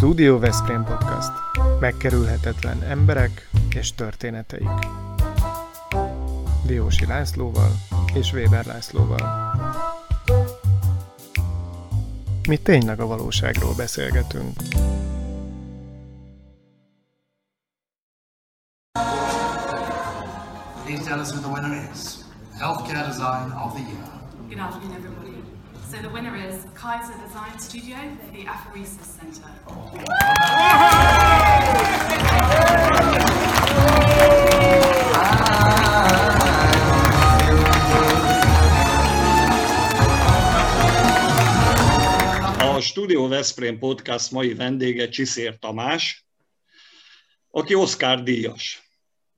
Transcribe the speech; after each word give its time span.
Studio 0.00 0.38
Veszprém 0.38 0.84
Podcast. 0.84 1.30
Megkerülhetetlen 1.80 2.82
emberek 2.82 3.48
és 3.74 3.94
történeteik. 3.94 4.68
Diósi 6.66 7.06
Lászlóval 7.06 7.70
és 8.14 8.32
Weber 8.32 8.66
Lászlóval. 8.66 9.54
Mi 12.48 12.56
tényleg 12.56 13.00
a 13.00 13.06
valóságról 13.06 13.74
beszélgetünk. 13.74 14.52
Please 20.84 21.04
tell 21.04 21.20
us 21.20 21.28
who 21.28 21.40
the 21.40 21.50
winner 21.52 21.90
is. 21.92 22.00
Healthcare 22.58 23.06
Design 23.06 23.52
of 23.64 23.72
the 23.74 23.82
Year. 23.82 24.08
Good 24.48 24.58
afternoon, 24.58 24.96
everybody. 24.96 25.39
So 25.90 26.00
the 26.00 26.08
winner 26.08 26.36
is 26.36 26.64
Kaiser 26.74 27.18
Design 27.26 27.58
Studio 27.58 27.96
for 28.24 28.30
the 28.30 28.44
Aphoresis 28.44 29.06
Centre. 29.18 29.42
A 43.16 43.28
Veszprém 43.28 43.78
Podcast 43.78 44.30
mai 44.30 44.54
vendége 44.54 45.08
Csiszér 45.08 45.58
Tamás, 45.58 46.26
aki 47.50 47.74
Oscar 47.74 48.22
díjas. 48.22 48.89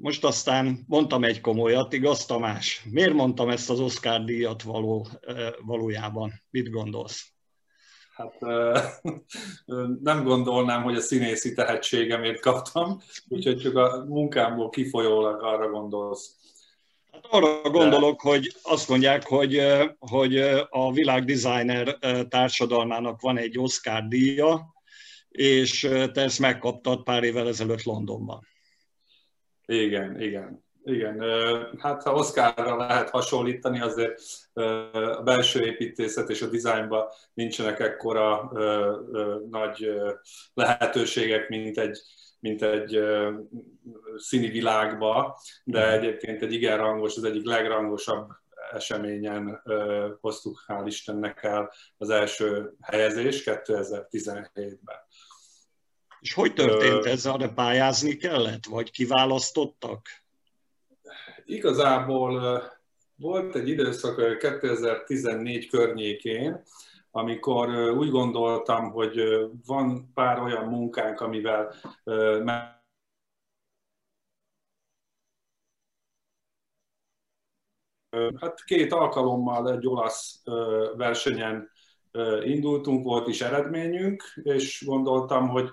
Most 0.03 0.25
aztán 0.25 0.85
mondtam 0.87 1.25
egy 1.25 1.41
komolyat, 1.41 1.93
igaz 1.93 2.27
Tamás? 2.27 2.83
Miért 2.91 3.13
mondtam 3.13 3.49
ezt 3.49 3.71
az 3.71 3.81
Oscar 3.81 4.25
díjat 4.25 4.63
való, 4.63 5.07
valójában? 5.67 6.33
Mit 6.51 6.71
gondolsz? 6.71 7.33
Hát 8.15 8.41
nem 10.01 10.25
gondolnám, 10.25 10.83
hogy 10.83 10.97
a 10.97 11.01
színészi 11.01 11.55
tehetségemért 11.55 12.41
kaptam, 12.41 13.01
úgyhogy 13.29 13.57
csak 13.59 13.77
a 13.77 14.05
munkámból 14.09 14.69
kifolyólag 14.69 15.43
arra 15.43 15.71
gondolsz. 15.71 16.37
Hát 17.13 17.27
arra 17.31 17.71
gondolok, 17.71 18.21
hogy 18.21 18.57
azt 18.63 18.89
mondják, 18.89 19.27
hogy, 19.27 19.63
hogy 19.99 20.37
a 20.69 20.93
világ 20.93 21.25
designer 21.25 21.99
társadalmának 22.29 23.21
van 23.21 23.39
egy 23.39 23.59
Oscar 23.59 24.09
díja, 24.09 24.75
és 25.29 25.81
te 26.13 26.21
ezt 26.21 26.39
megkaptad 26.39 27.03
pár 27.03 27.23
évvel 27.23 27.49
ezelőtt 27.49 27.83
Londonban. 27.83 28.51
Igen, 29.73 30.21
igen. 30.21 30.65
Igen, 30.85 31.21
hát 31.79 32.03
ha 32.03 32.15
Oszkárra 32.15 32.77
lehet 32.77 33.11
hasonlítani, 33.11 33.81
azért 33.81 34.23
a 35.17 35.23
belső 35.23 35.65
építészet 35.65 36.31
és 36.31 36.43
a 36.43 36.49
dizájnban 36.49 37.07
nincsenek 37.35 37.81
ekkora 37.81 38.53
nagy 39.51 39.93
lehetőségek, 40.55 41.49
mint 41.49 41.79
egy, 41.79 41.99
mint 42.41 42.63
egy 42.63 43.01
színi 44.17 44.49
világba, 44.49 45.39
de 45.65 45.85
mhm. 45.85 45.93
egyébként 45.93 46.43
egy 46.43 46.53
igen 46.53 46.77
rangos, 46.77 47.17
az 47.17 47.25
egyik 47.25 47.47
legrangosabb 47.47 48.29
eseményen 48.73 49.63
hoztuk, 50.21 50.65
hál' 50.67 50.87
Istennek 50.87 51.43
el 51.43 51.73
az 51.97 52.11
első 52.11 52.73
helyezés 52.81 53.43
2017-ben. 53.45 54.97
És 56.23 56.35
hogy 56.35 56.55
történt 56.55 57.05
ez? 57.05 57.27
Arra 57.27 57.53
pályázni 57.53 58.17
kellett, 58.17 58.67
vagy 58.67 58.91
kiválasztottak? 58.91 60.09
Igazából 61.45 62.63
volt 63.17 63.55
egy 63.55 63.69
időszak 63.69 64.39
2014 64.39 65.69
környékén, 65.69 66.63
amikor 67.11 67.91
úgy 67.91 68.11
gondoltam, 68.11 68.91
hogy 68.91 69.21
van 69.67 70.13
pár 70.15 70.39
olyan 70.39 70.65
munkánk, 70.65 71.21
amivel 71.21 71.75
Hát 78.41 78.65
két 78.65 78.93
alkalommal 78.93 79.73
egy 79.73 79.87
olasz 79.87 80.43
versenyen 80.97 81.71
indultunk, 82.43 83.05
volt 83.05 83.29
is 83.29 83.41
eredményünk, 83.41 84.23
és 84.43 84.85
gondoltam, 84.85 85.49
hogy 85.49 85.71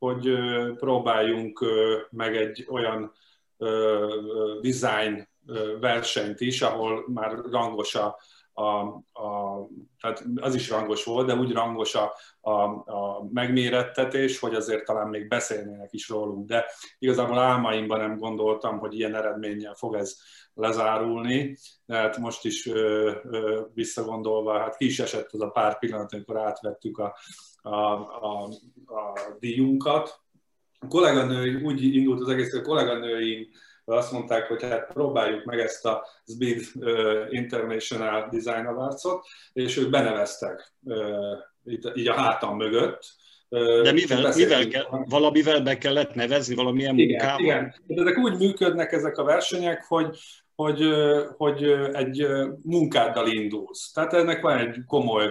hogy 0.00 0.32
próbáljunk 0.76 1.64
meg 2.10 2.36
egy 2.36 2.66
olyan 2.70 3.12
design 4.60 5.28
versenyt 5.80 6.40
is, 6.40 6.62
ahol 6.62 7.04
már 7.08 7.38
rangos 7.50 7.94
a, 7.94 8.18
a, 8.52 8.62
a, 9.22 9.66
tehát 10.00 10.24
az 10.40 10.54
is 10.54 10.70
rangos 10.70 11.04
volt, 11.04 11.26
de 11.26 11.34
úgy 11.34 11.52
rangos 11.52 11.94
a, 11.94 12.12
a, 12.40 12.50
a 12.70 13.28
megmérettetés, 13.32 14.38
hogy 14.38 14.54
azért 14.54 14.84
talán 14.84 15.08
még 15.08 15.28
beszélnének 15.28 15.92
is 15.92 16.08
rólunk. 16.08 16.46
De 16.48 16.64
igazából 16.98 17.38
álmaimban 17.38 17.98
nem 17.98 18.18
gondoltam, 18.18 18.78
hogy 18.78 18.94
ilyen 18.94 19.14
eredménnyel 19.14 19.74
fog 19.74 19.94
ez 19.94 20.16
lezárulni. 20.54 21.56
Tehát 21.86 22.18
most 22.18 22.44
is 22.44 22.66
ö, 22.66 23.12
ö, 23.22 23.60
visszagondolva, 23.74 24.58
hát 24.58 24.76
ki 24.76 24.84
is 24.84 25.00
esett 25.00 25.32
az 25.32 25.40
a 25.40 25.50
pár 25.50 25.78
pillanat, 25.78 26.12
amikor 26.12 26.38
átvettük 26.38 26.98
a, 26.98 27.16
a, 27.62 27.76
a, 27.76 28.48
a 28.86 29.36
díjunkat. 29.38 30.20
A 30.78 30.86
kolléganői, 30.86 31.54
úgy 31.54 31.82
indult 31.82 32.20
az 32.20 32.28
egész, 32.28 32.50
hogy 32.50 32.60
a 32.60 32.64
kolléganőim 32.64 33.48
azt 33.96 34.12
mondták, 34.12 34.46
hogy 34.46 34.62
hát 34.62 34.92
próbáljuk 34.92 35.44
meg 35.44 35.58
ezt 35.58 35.86
a 35.86 36.06
SBID 36.26 36.62
International 37.30 38.28
Design 38.30 38.66
Awards-ot, 38.66 39.26
és 39.52 39.76
ők 39.76 39.90
beneveztek 39.90 40.74
így 41.94 42.08
a 42.08 42.14
hátam 42.14 42.56
mögött, 42.56 43.18
de 43.82 43.92
mivel, 43.92 44.32
mivel 44.36 44.68
kell, 44.68 44.84
valamivel 45.08 45.60
be 45.60 45.78
kellett 45.78 46.14
nevezni, 46.14 46.54
valamilyen 46.54 46.98
igen, 46.98 47.08
munkával? 47.08 47.44
Igen, 47.44 47.74
de 47.86 48.00
ezek 48.00 48.18
úgy 48.18 48.38
működnek 48.38 48.92
ezek 48.92 49.18
a 49.18 49.24
versenyek, 49.24 49.84
hogy, 49.88 50.18
hogy, 50.60 50.82
hogy 51.36 51.62
egy 51.92 52.26
munkáddal 52.62 53.26
indulsz. 53.26 53.92
Tehát 53.92 54.12
ennek 54.12 54.42
van 54.42 54.58
egy 54.58 54.76
komoly 54.86 55.26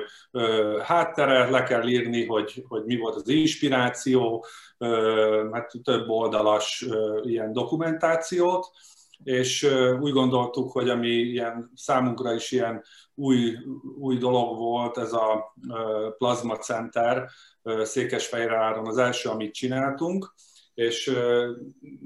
háttere, 0.84 1.50
le 1.50 1.64
kell 1.64 1.88
írni, 1.88 2.26
hogy, 2.26 2.64
hogy 2.68 2.84
mi 2.86 2.98
volt 2.98 3.16
az 3.16 3.28
inspiráció, 3.28 4.46
hát 5.52 5.72
több 5.84 6.10
oldalas 6.10 6.86
ilyen 7.22 7.54
dokumentációt, 7.54 8.68
és 9.24 9.64
úgy 10.00 10.12
gondoltuk, 10.12 10.72
hogy 10.72 10.90
ami 10.90 11.08
ilyen 11.08 11.72
számunkra 11.76 12.34
is 12.34 12.52
ilyen 12.52 12.84
új, 13.16 13.58
új 14.00 14.18
dolog 14.18 14.58
volt, 14.58 14.98
ez 14.98 15.14
a 15.14 15.56
Plasma 16.18 16.56
Center 16.56 17.30
Székesfehérváron 17.84 18.88
az 18.88 18.98
első, 18.98 19.30
amit 19.30 19.54
csináltunk, 19.54 20.34
és 20.80 21.12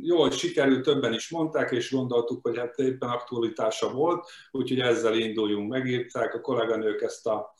jól 0.01 0.31
sikerült, 0.31 0.83
többen 0.83 1.13
is 1.13 1.29
mondták, 1.29 1.71
és 1.71 1.91
gondoltuk, 1.91 2.41
hogy 2.41 2.57
hát 2.57 2.77
éppen 2.77 3.09
aktualitása 3.09 3.91
volt, 3.91 4.29
úgyhogy 4.51 4.79
ezzel 4.79 5.13
induljunk. 5.13 5.69
Megírták 5.69 6.33
a 6.33 6.41
kolléganők 6.41 7.01
ezt 7.01 7.27
a 7.27 7.55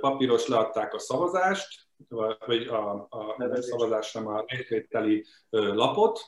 papíros, 0.00 0.46
leadták 0.46 0.94
a 0.94 0.98
szavazást, 0.98 1.88
vagy 2.46 2.66
a, 2.66 3.06
a, 3.10 3.36
szavazás 3.60 4.12
nem 4.12 4.26
a 4.26 4.44
részvételi 4.46 5.24
lapot, 5.50 6.24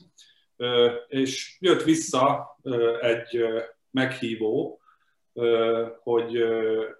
és 1.06 1.56
jött 1.60 1.82
vissza 1.82 2.56
egy 3.00 3.44
meghívó, 3.90 4.80
hogy, 6.02 6.44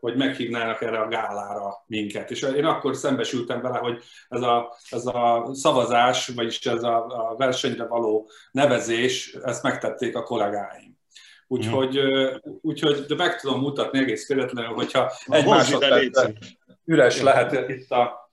hogy 0.00 0.16
meghívnának 0.16 0.82
erre 0.82 0.98
a 0.98 1.08
gálára 1.08 1.84
minket. 1.86 2.30
És 2.30 2.42
én 2.42 2.64
akkor 2.64 2.96
szembesültem 2.96 3.60
vele, 3.60 3.78
hogy 3.78 4.02
ez 4.28 4.42
a, 4.42 4.76
ez 4.90 5.06
a 5.06 5.48
szavazás, 5.52 6.28
vagyis 6.28 6.66
ez 6.66 6.82
a, 6.82 7.04
a 7.06 7.34
versenyre 7.36 7.86
való 7.86 8.30
nevezés, 8.50 9.34
ezt 9.42 9.62
megtették 9.62 10.16
a 10.16 10.22
kollégáim. 10.22 10.98
Úgyhogy, 11.46 12.00
mm. 12.02 12.50
úgyhogy 12.60 13.04
de 13.04 13.14
meg 13.14 13.40
tudom 13.40 13.60
mutatni 13.60 13.98
egész 13.98 14.28
véletlenül, 14.28 14.74
hogyha 14.74 15.12
egy 15.26 15.46
másodperc 15.46 16.22
üres 16.84 17.22
lehet 17.22 17.68
itt 17.68 17.90
a 17.90 18.23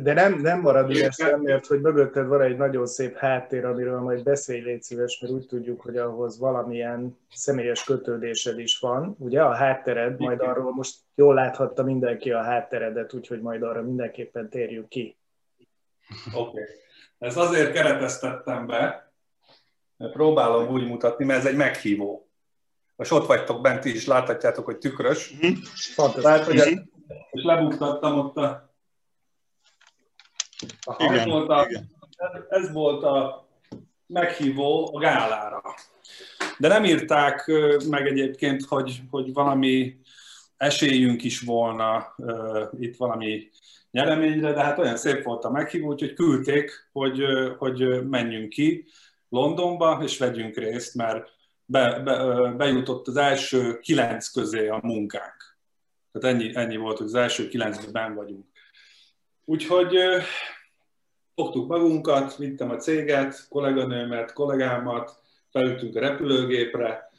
de 0.00 0.12
nem, 0.12 0.40
nem 0.40 0.60
marad 0.60 0.90
ügyesen, 0.90 1.40
mert 1.40 1.66
hogy 1.66 1.80
mögötted 1.80 2.26
van 2.26 2.42
egy 2.42 2.56
nagyon 2.56 2.86
szép 2.86 3.16
háttér, 3.16 3.64
amiről 3.64 4.00
majd 4.00 4.22
beszélj, 4.22 4.60
légy 4.60 4.82
szíves, 4.82 5.20
mert 5.20 5.32
úgy 5.32 5.46
tudjuk, 5.46 5.80
hogy 5.80 5.96
ahhoz 5.96 6.38
valamilyen 6.38 7.18
személyes 7.30 7.84
kötődésed 7.84 8.58
is 8.58 8.78
van. 8.78 9.16
Ugye 9.18 9.42
a 9.42 9.54
háttered, 9.54 10.18
majd 10.18 10.40
arról 10.40 10.72
most 10.72 10.96
jól 11.14 11.34
láthatta 11.34 11.82
mindenki 11.82 12.32
a 12.32 12.42
hátteredet, 12.42 13.14
úgyhogy 13.14 13.40
majd 13.40 13.62
arra 13.62 13.82
mindenképpen 13.82 14.48
térjünk 14.48 14.88
ki. 14.88 15.16
Oké. 16.34 16.38
Okay. 16.38 16.64
Ezt 17.18 17.36
azért 17.36 17.72
kereteztettem 17.72 18.66
be, 18.66 19.12
mert 19.96 20.12
próbálom 20.12 20.68
úgy 20.68 20.86
mutatni, 20.86 21.24
mert 21.24 21.38
ez 21.38 21.46
egy 21.46 21.56
meghívó. 21.56 22.28
Most 22.96 23.12
ott 23.12 23.26
vagytok 23.26 23.60
bent 23.60 23.84
is, 23.84 24.06
láthatjátok, 24.06 24.64
hogy 24.64 24.78
tükrös. 24.78 25.34
Fantasztikus. 25.94 26.22
Lát, 26.22 26.44
hogy 26.44 26.80
és 27.30 27.44
lebuktattam 27.44 28.18
ott 28.18 28.36
a 28.36 28.67
Aha, 30.84 31.04
igen, 31.04 31.18
ez, 31.18 31.26
volt 31.26 31.48
a, 31.50 31.66
igen. 31.68 31.90
ez 32.48 32.72
volt 32.72 33.02
a 33.02 33.48
meghívó 34.06 34.94
a 34.94 34.98
gálára. 34.98 35.62
De 36.58 36.68
nem 36.68 36.84
írták 36.84 37.50
meg 37.88 38.06
egyébként, 38.06 38.64
hogy, 38.64 39.00
hogy 39.10 39.32
valami 39.32 39.96
esélyünk 40.56 41.24
is 41.24 41.40
volna 41.40 42.14
itt 42.78 42.96
valami 42.96 43.48
nyereményre, 43.90 44.52
de 44.52 44.62
hát 44.62 44.78
olyan 44.78 44.96
szép 44.96 45.22
volt 45.22 45.44
a 45.44 45.50
meghívó, 45.50 45.86
hogy 45.86 46.14
küldték, 46.14 46.88
hogy, 46.92 47.24
hogy 47.58 48.08
menjünk 48.08 48.48
ki 48.48 48.84
Londonba, 49.28 50.00
és 50.02 50.18
vegyünk 50.18 50.56
részt, 50.56 50.94
mert 50.94 51.30
be, 51.64 52.00
be, 52.00 52.48
bejutott 52.56 53.06
az 53.08 53.16
első 53.16 53.78
kilenc 53.78 54.28
közé 54.28 54.68
a 54.68 54.80
munkánk. 54.82 55.56
Tehát 56.12 56.36
ennyi, 56.36 56.56
ennyi 56.56 56.76
volt, 56.76 56.98
hogy 56.98 57.06
az 57.06 57.14
első 57.14 57.48
kilencben 57.48 58.14
vagyunk. 58.14 58.46
Úgyhogy 59.50 59.96
fogtuk 61.34 61.68
magunkat, 61.68 62.36
vittem 62.36 62.70
a 62.70 62.76
céget, 62.76 63.48
kolléganőmet, 63.48 64.32
kollégámat, 64.32 65.20
felültünk 65.50 65.96
a 65.96 66.00
repülőgépre, 66.00 67.10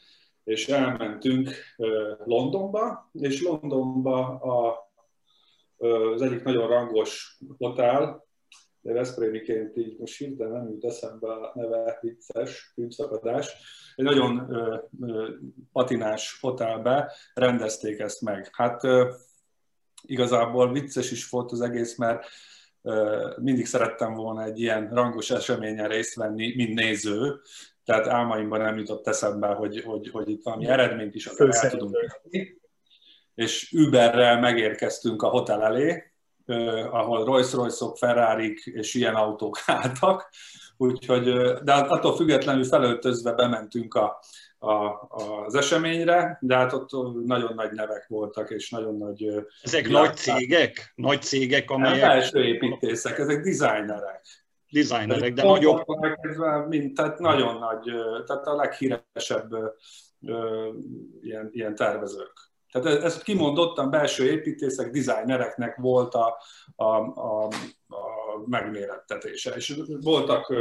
és 0.44 0.68
elmentünk 0.68 1.50
Londonba, 2.26 3.10
és 3.14 3.42
Londonba 3.42 4.28
a, 4.28 4.78
az 5.78 6.22
egyik 6.22 6.44
nagyon 6.44 6.68
rangos 6.68 7.38
hotel, 7.58 8.26
de 8.82 8.94
Veszprémiként 8.94 9.78
így 9.78 10.00
most 10.00 10.18
hirtelen 10.18 10.52
nem 10.52 10.70
jut 10.70 10.86
eszembe 10.86 11.32
a 11.32 11.52
neve 11.54 11.98
vicces, 12.02 12.72
filmszakadás, 12.74 13.56
egy 13.96 14.06
nagyon 14.06 14.54
ö, 14.54 14.78
ö, 15.02 15.30
patinás 15.72 16.38
hotelbe 16.42 17.12
rendezték 17.34 18.00
ezt 18.00 18.22
meg. 18.22 18.50
Hát 18.52 18.84
ö, 18.84 19.12
igazából 20.02 20.72
vicces 20.72 21.12
is 21.12 21.30
volt 21.30 21.52
az 21.52 21.62
egész, 21.62 21.98
mert 21.98 22.26
mindig 23.38 23.66
szerettem 23.66 24.14
volna 24.14 24.44
egy 24.44 24.60
ilyen 24.60 24.90
rangos 24.94 25.32
eseményen 25.32 25.88
részt 25.88 26.16
venni, 26.16 26.56
mint 26.56 26.74
néző, 26.74 27.42
tehát 27.86 28.08
álmaimban 28.08 28.62
nem 28.62 28.78
jutott 28.78 29.08
eszembe, 29.08 29.48
hogy, 29.48 29.84
hogy, 29.84 30.10
hogy 30.10 30.30
itt 30.30 30.44
valami 30.44 30.68
eredményt 30.68 31.16
is 31.16 31.26
el 31.26 31.70
tudunk 31.70 31.98
És 33.36 33.72
Uberrel 33.72 34.40
megérkeztünk 34.40 35.22
a 35.22 35.28
hotel 35.28 35.64
elé, 35.64 36.04
ahol 36.92 37.26
Rolls-Royce-ok, 37.26 37.98
ferrari 37.98 38.58
és 38.64 38.94
ilyen 38.94 39.16
autók 39.16 39.58
álltak, 39.66 40.30
úgyhogy, 40.78 41.24
de 41.64 41.74
attól 41.74 42.16
függetlenül 42.16 42.64
felöltözve 42.64 43.32
bementünk 43.34 43.94
a, 43.94 44.20
a, 44.60 45.08
az 45.46 45.56
eseményre, 45.56 46.38
de 46.42 46.56
hát 46.56 46.74
ott 46.74 46.90
nagyon 47.26 47.54
nagy 47.56 47.72
nevek 47.72 48.06
voltak, 48.08 48.50
és 48.50 48.70
nagyon 48.70 48.98
nagy... 48.98 49.46
Ezek 49.62 49.88
nagy 49.88 50.16
cégek? 50.16 50.94
Nagy 50.96 51.22
cégek, 51.22 51.70
amelyek... 51.70 52.08
Belső 52.08 52.44
építészek, 52.44 53.18
ezek 53.18 53.44
designerek. 53.44 54.26
Designerek, 54.72 55.34
de 55.34 55.44
nagyobb... 55.44 55.84
Mint, 56.68 56.94
tehát 56.96 57.20
nagyon 57.20 57.58
nagy, 57.58 57.84
tehát 58.26 58.48
a 58.48 58.56
leghíresebb 58.56 59.50
ilyen, 61.22 61.50
ilyen 61.52 61.76
tervezők. 61.76 62.34
Tehát 62.72 63.04
ezt 63.04 63.24
kimondottan 63.24 63.90
belső 63.90 64.32
építészek, 64.32 64.92
dizájnereknek 64.92 65.76
volt 65.76 66.14
a, 66.14 66.38
a, 66.76 66.86
a, 66.86 67.44
a 67.88 68.00
megmérettetése. 68.46 69.56
És 69.56 69.82
voltak, 70.02 70.54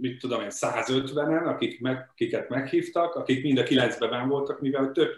mit 0.00 0.20
tudom 0.20 0.40
én, 0.40 0.50
150-en, 0.50 1.46
akik 1.46 1.80
meg, 1.80 2.08
akiket 2.10 2.48
meghívtak, 2.48 3.14
akik 3.14 3.42
mind 3.42 3.58
a 3.58 3.62
kilencben 3.62 4.28
voltak, 4.28 4.60
mivel 4.60 4.92
több 4.92 5.14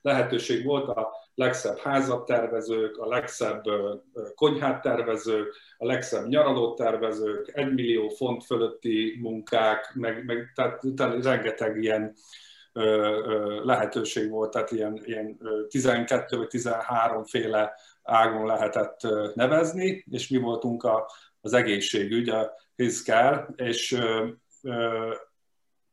lehetőség 0.00 0.64
volt 0.64 0.88
a 0.88 1.10
legszebb 1.34 1.78
házat 1.78 2.26
tervezők, 2.26 2.98
a 2.98 3.08
legszebb 3.08 3.62
konyhát 4.34 4.82
tervezők, 4.82 5.56
a 5.78 5.86
legszebb 5.86 6.26
nyaralót 6.26 6.76
tervezők, 6.76 7.50
egy 7.52 7.74
millió 7.74 8.08
font 8.08 8.44
fölötti 8.44 9.18
munkák, 9.20 9.92
meg, 9.94 10.24
meg 10.24 10.52
tehát, 10.54 10.82
tehát 10.96 11.24
rengeteg 11.24 11.82
ilyen 11.82 12.14
lehetőség 13.62 14.30
volt, 14.30 14.50
tehát 14.50 14.70
ilyen, 14.70 15.00
ilyen 15.04 15.38
12 15.68 16.36
vagy 16.36 16.48
13 16.48 17.24
féle 17.24 17.74
ágon 18.02 18.46
lehetett 18.46 19.00
nevezni, 19.34 20.04
és 20.10 20.28
mi 20.28 20.38
voltunk 20.38 20.82
a, 20.82 21.10
az 21.40 21.52
egészségügy, 21.52 22.28
a 22.28 22.52
healthcare, 22.80 23.48
és 23.56 24.00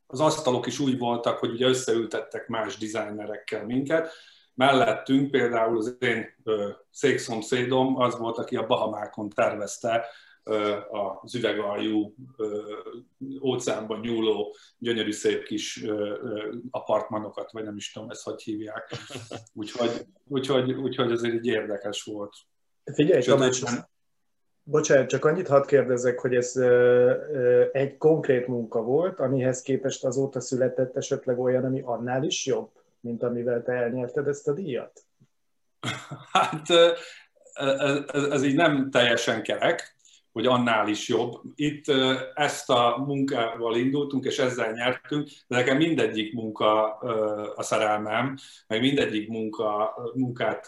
az 0.07 0.19
asztalok 0.19 0.65
is 0.65 0.79
úgy 0.79 0.97
voltak, 0.97 1.37
hogy 1.37 1.49
ugye 1.49 1.67
összeültettek 1.67 2.47
más 2.47 2.77
dizájnerekkel 2.77 3.65
minket. 3.65 4.11
Mellettünk 4.53 5.31
például 5.31 5.77
az 5.77 5.97
én 5.99 6.25
székszomszédom 6.89 7.99
az 7.99 8.17
volt, 8.17 8.37
aki 8.37 8.55
a 8.55 8.65
Bahamákon 8.65 9.29
tervezte 9.29 10.05
az 10.89 11.35
üvegaljú 11.35 12.15
óceánban 13.41 13.99
nyúló 13.99 14.55
gyönyörű 14.77 15.11
szép 15.11 15.43
kis 15.43 15.85
apartmanokat, 16.69 17.51
vagy 17.51 17.63
nem 17.63 17.75
is 17.75 17.91
tudom, 17.91 18.09
ezt 18.09 18.23
hogy 18.23 18.41
hívják. 18.41 18.95
Úgyhogy, 19.53 20.05
úgyhogy, 20.27 20.71
úgyhogy 20.71 21.11
azért 21.11 21.33
így 21.33 21.45
érdekes 21.45 22.03
volt. 22.03 22.33
Figyelj, 22.93 23.21
Tamás, 23.23 23.63
bocsánat, 24.69 25.07
csak 25.07 25.25
annyit 25.25 25.47
hadd 25.47 25.65
kérdezzek, 25.65 26.19
hogy 26.19 26.35
ez 26.35 26.55
egy 27.71 27.97
konkrét 27.97 28.47
munka 28.47 28.81
volt, 28.81 29.19
amihez 29.19 29.61
képest 29.61 30.03
azóta 30.03 30.39
született 30.39 30.95
esetleg 30.95 31.39
olyan, 31.39 31.65
ami 31.65 31.81
annál 31.85 32.23
is 32.23 32.45
jobb, 32.45 32.69
mint 32.99 33.23
amivel 33.23 33.63
te 33.63 33.71
elnyerted 33.71 34.27
ezt 34.27 34.47
a 34.47 34.53
díjat? 34.53 35.03
Hát 36.31 36.69
ez, 37.53 38.03
ez, 38.07 38.23
ez 38.23 38.43
így 38.43 38.55
nem 38.55 38.89
teljesen 38.91 39.43
kerek, 39.43 39.95
hogy 40.37 40.45
annál 40.45 40.87
is 40.87 41.07
jobb. 41.07 41.33
Itt 41.55 41.85
ezt 42.33 42.69
a 42.69 43.03
munkával 43.05 43.75
indultunk, 43.75 44.25
és 44.25 44.39
ezzel 44.39 44.71
nyertünk, 44.71 45.27
de 45.47 45.57
nekem 45.57 45.77
mindegyik 45.77 46.33
munka 46.33 46.97
a 47.55 47.63
szerelmem, 47.63 48.35
meg 48.67 48.79
mindegyik 48.79 49.29
munka, 49.29 49.95
munkát 50.13 50.65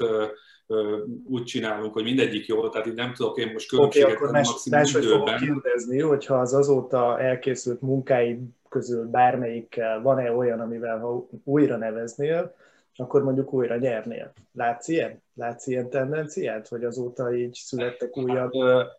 úgy 1.26 1.44
csinálunk, 1.44 1.94
hogy 1.94 2.04
mindegyik 2.04 2.46
jó, 2.46 2.70
tehát 2.70 2.88
így 2.88 2.94
nem 2.94 3.14
tudok 3.14 3.38
én 3.38 3.52
most 3.52 3.70
különbséget 3.70 4.16
okay, 4.16 4.32
tenni 4.32 4.48
maximum 4.48 4.80
más, 4.80 4.94
időben. 4.94 5.38
Fogok 5.38 5.40
kérdezni, 5.40 6.02
hogyha 6.02 6.36
az 6.36 6.54
azóta 6.54 7.20
elkészült 7.20 7.82
munkáid 7.82 8.40
közül 8.70 9.06
bármelyikkel 9.06 10.02
van-e 10.02 10.32
olyan, 10.32 10.60
amivel 10.60 11.00
ha 11.00 11.28
újra 11.44 11.78
neveznél, 11.78 12.56
akkor 12.96 13.24
mondjuk 13.24 13.54
újra 13.54 13.78
nyernél. 13.78 14.34
Látsz 14.54 14.88
ilyen? 14.88 15.22
Látsz 15.36 15.68
ilyen 15.68 15.90
tendenciát, 15.90 16.68
hogy 16.68 16.84
azóta 16.84 17.36
így 17.36 17.54
születtek 17.54 18.18
újabb? 18.18 18.52
Hát, 18.54 18.99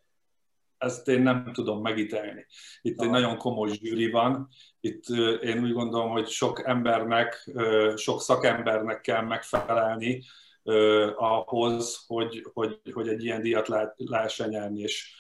ezt 0.81 1.09
én 1.09 1.23
nem 1.23 1.51
tudom 1.53 1.83
megítelni. 1.83 2.47
Itt 2.81 2.99
Aha. 2.99 3.07
egy 3.07 3.21
nagyon 3.21 3.37
komoly 3.37 3.71
zsűri 3.73 4.11
van, 4.11 4.49
itt 4.81 5.05
én 5.43 5.63
úgy 5.63 5.73
gondolom, 5.73 6.11
hogy 6.11 6.29
sok 6.29 6.63
embernek, 6.67 7.51
sok 7.97 8.21
szakembernek 8.21 9.01
kell 9.01 9.23
megfelelni 9.23 10.23
ahhoz, 11.17 12.05
hogy, 12.07 12.47
hogy, 12.53 12.81
hogy 12.93 13.09
egy 13.09 13.25
ilyen 13.25 13.43
díjat 13.43 13.69
lehessen 13.97 14.49
nyerni, 14.49 14.81
és 14.81 15.15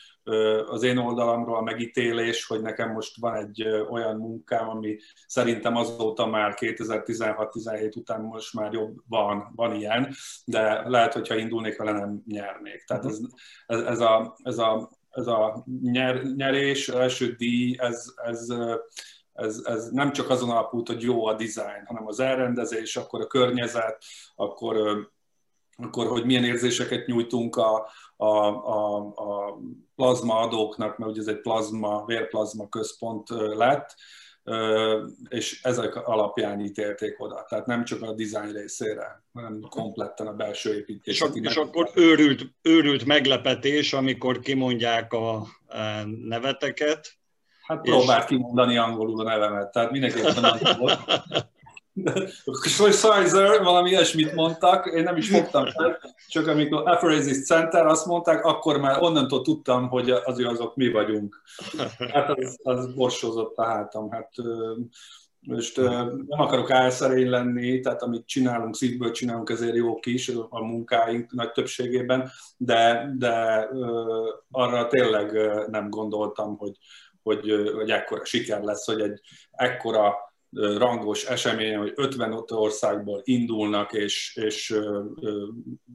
az 0.67 0.83
én 0.83 0.97
oldalamról 0.97 1.57
a 1.57 1.63
megítélés, 1.63 2.47
hogy 2.47 2.61
nekem 2.61 2.93
most 2.93 3.21
van 3.21 3.35
egy 3.35 3.69
olyan 3.91 4.17
munkám, 4.17 4.69
ami 4.69 4.99
szerintem 5.27 5.77
azóta 5.77 6.27
már 6.27 6.55
2016-17 6.59 7.97
után 7.97 8.21
most 8.21 8.55
már 8.55 8.73
jobb 8.73 8.97
van, 9.09 9.53
van 9.55 9.75
ilyen, 9.75 10.15
de 10.45 10.89
lehet, 10.89 11.13
hogyha 11.13 11.37
indulnék 11.37 11.79
vele, 11.79 11.93
nem 11.93 12.23
nyernék. 12.27 12.85
Tehát 12.85 13.05
ez, 13.05 13.19
ez, 13.67 13.81
ez, 13.81 14.01
a, 14.01 14.37
ez 14.43 14.59
a 14.59 14.91
ez 15.11 15.27
a 15.27 15.65
nyer, 15.83 16.23
nyerés, 16.23 16.89
első 16.89 17.35
díj, 17.39 17.77
ez, 17.79 18.05
ez, 18.25 18.47
ez, 19.33 19.61
ez 19.65 19.91
nem 19.91 20.13
csak 20.13 20.31
azon 20.31 20.51
alapult, 20.51 20.87
hogy 20.87 21.03
jó 21.03 21.27
a 21.27 21.35
design, 21.35 21.85
hanem 21.87 22.07
az 22.07 22.21
elrendezés, 22.21 22.97
akkor 22.97 23.21
a 23.21 23.27
környezet, 23.27 24.05
akkor, 24.37 25.09
akkor 25.77 26.07
hogy 26.07 26.25
milyen 26.25 26.45
érzéseket 26.45 27.07
nyújtunk 27.07 27.57
a, 27.57 27.89
a, 28.17 28.27
a, 28.27 28.97
a 28.97 29.59
plazma 29.97 30.39
adóknak, 30.39 30.99
mert 30.99 31.11
ugye 31.11 31.21
ez 31.21 31.27
egy 31.27 31.41
plazma, 31.41 32.05
vérplazma 32.05 32.69
központ 32.69 33.29
lett, 33.55 33.95
és 35.29 35.63
ezek 35.63 35.97
alapján 35.97 36.61
ítélték 36.61 37.23
oda. 37.23 37.45
Tehát 37.49 37.67
nem 37.67 37.85
csak 37.85 38.03
a 38.03 38.13
design 38.13 38.53
részére, 38.53 39.23
hanem 39.33 39.61
kompletten 39.61 40.27
a 40.27 40.33
belső 40.33 40.75
építés. 40.75 41.21
És, 41.21 41.29
és 41.41 41.57
akkor 41.57 41.91
őrült, 41.95 42.43
őrült 42.63 43.05
meglepetés, 43.05 43.93
amikor 43.93 44.41
kimondják 44.41 45.13
a 45.13 45.47
neveteket. 46.29 47.19
Hát 47.63 47.81
próbált 47.81 48.23
és... 48.23 48.37
kimondani 48.37 48.77
angolul 48.77 49.21
a 49.21 49.23
nevemet, 49.23 49.73
tehát 49.73 49.91
mindenképpen 49.91 50.45
az 50.53 50.77
volt. 50.79 50.99
Schweizer, 52.63 53.63
valami 53.63 53.91
ilyesmit 53.91 54.35
mondtak, 54.35 54.87
én 54.87 55.03
nem 55.03 55.17
is 55.17 55.31
fogtam 55.31 55.67
fel, 55.67 55.99
csak 56.29 56.47
amikor 56.47 56.89
Aphoresis 56.89 57.45
Center 57.45 57.87
azt 57.87 58.07
mondták, 58.07 58.45
akkor 58.45 58.81
már 58.81 59.03
onnantól 59.03 59.43
tudtam, 59.43 59.89
hogy 59.89 60.11
az 60.11 60.45
azok 60.45 60.77
mi 60.77 60.91
vagyunk. 60.91 61.43
Hát 62.13 62.31
az, 62.31 62.59
az 62.63 62.95
borsozott 62.95 63.57
a 63.57 63.65
hátam. 63.65 64.11
Hát 64.11 64.33
most 65.41 65.77
nem 65.77 66.25
akarok 66.29 66.71
álszerény 66.71 67.29
lenni, 67.29 67.81
tehát 67.81 68.03
amit 68.03 68.27
csinálunk, 68.27 68.77
szívből 68.77 69.11
csinálunk, 69.11 69.51
ezért 69.51 69.75
jók 69.75 70.07
is 70.07 70.29
a 70.49 70.65
munkáink 70.65 71.33
nagy 71.33 71.53
többségében, 71.53 72.31
de, 72.57 73.11
de 73.19 73.69
arra 74.51 74.87
tényleg 74.87 75.33
nem 75.69 75.91
gondoltam, 75.91 76.57
hogy, 76.57 76.77
hogy, 77.23 77.73
hogy 77.75 77.91
ekkora 77.91 78.25
siker 78.25 78.63
lesz, 78.63 78.87
hogy 78.87 79.01
egy 79.01 79.21
ekkora 79.51 80.30
rangos 80.53 81.25
esemény, 81.25 81.77
hogy 81.77 81.93
55 81.95 82.51
országból 82.51 83.21
indulnak, 83.25 83.93
és, 83.93 84.37
és 84.37 84.77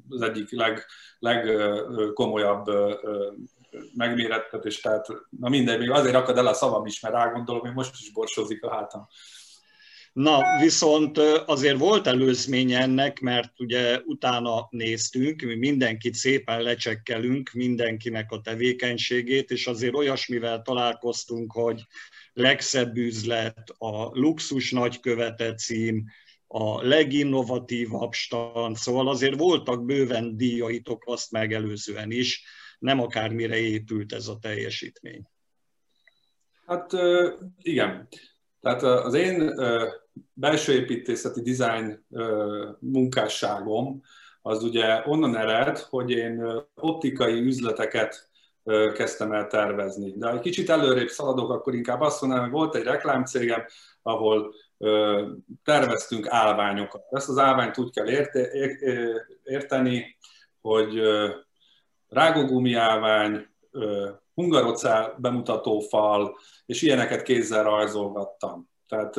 az 0.10 0.22
egyik 0.22 0.52
leg, 0.52 0.86
legkomolyabb 1.20 2.66
megmérettetés, 3.96 4.80
tehát 4.80 5.08
na 5.40 5.50
mindegy, 5.50 5.80
még 5.80 5.92
azért 5.92 6.16
akad 6.16 6.38
el 6.38 6.48
a 6.48 6.54
szavam 6.54 6.86
is, 6.86 7.00
mert 7.00 7.16
rágondolom, 7.16 7.62
hogy 7.62 7.74
most 7.74 7.96
is 8.00 8.12
borsozik 8.12 8.64
a 8.64 8.74
hátam. 8.74 9.08
Na, 10.16 10.42
viszont 10.60 11.18
azért 11.46 11.78
volt 11.78 12.08
előzmény 12.08 12.72
ennek, 12.72 13.20
mert 13.20 13.60
ugye 13.60 14.02
utána 14.06 14.68
néztünk, 14.70 15.42
mi 15.42 15.56
mindenkit 15.56 16.14
szépen 16.14 16.62
lecsekkelünk, 16.62 17.52
mindenkinek 17.54 18.32
a 18.32 18.42
tevékenységét, 18.42 19.52
és 19.52 19.68
azért 19.68 19.96
olyasmivel 19.96 20.62
találkoztunk, 20.62 21.52
hogy 21.52 21.82
legszebb 22.36 22.98
üzlet, 22.98 23.70
a 23.78 24.06
luxus 24.06 24.72
nagykövete 24.72 25.54
cím, 25.54 26.06
a 26.48 26.88
leginnovatívabb 26.88 28.14
stand, 28.14 28.76
szóval 28.76 29.08
azért 29.08 29.40
voltak 29.40 29.86
bőven 29.86 30.38
díjaitok 30.38 31.04
azt 31.06 31.32
megelőzően 31.32 32.12
is, 32.12 32.44
nem 32.80 33.00
akármire 33.00 33.58
épült 33.58 34.14
ez 34.14 34.28
a 34.28 34.38
teljesítmény. 34.42 35.30
Hát 36.66 36.92
igen. 37.62 38.08
Tehát 38.62 38.84
az 38.84 39.14
én 39.14 39.54
belső 40.34 40.74
építészeti 40.74 41.42
design 41.42 42.06
munkásságom 42.80 44.02
az 44.42 44.64
ugye 44.64 45.02
onnan 45.06 45.36
ered, 45.36 45.78
hogy 45.78 46.12
én 46.12 46.44
optikai 46.76 47.40
üzleteket 47.40 48.30
kezdtem 48.94 49.32
el 49.32 49.48
tervezni. 49.48 50.14
De 50.18 50.28
ha 50.28 50.34
egy 50.34 50.40
kicsit 50.40 50.70
előrébb 50.70 51.08
szaladok, 51.08 51.50
akkor 51.50 51.74
inkább 51.74 52.02
azt 52.02 52.22
mondanám, 52.22 52.46
hogy 52.46 52.54
volt 52.54 52.76
egy 52.76 52.84
reklámcégem, 52.84 53.66
ahol 54.02 54.54
terveztünk 55.64 56.28
állványokat. 56.30 57.04
Ezt 57.10 57.30
az 57.30 57.38
állványt 57.38 57.78
úgy 57.78 57.92
kell 57.94 58.08
érteni, 59.44 60.18
hogy 60.62 61.02
rágógumi 62.08 62.74
állvány, 62.74 63.48
hungarocál 64.34 65.16
bemutatófal, 65.18 66.38
és 66.66 66.82
ilyeneket 66.82 67.22
kézzel 67.22 67.64
rajzolgattam. 67.64 68.70
Tehát, 68.88 69.16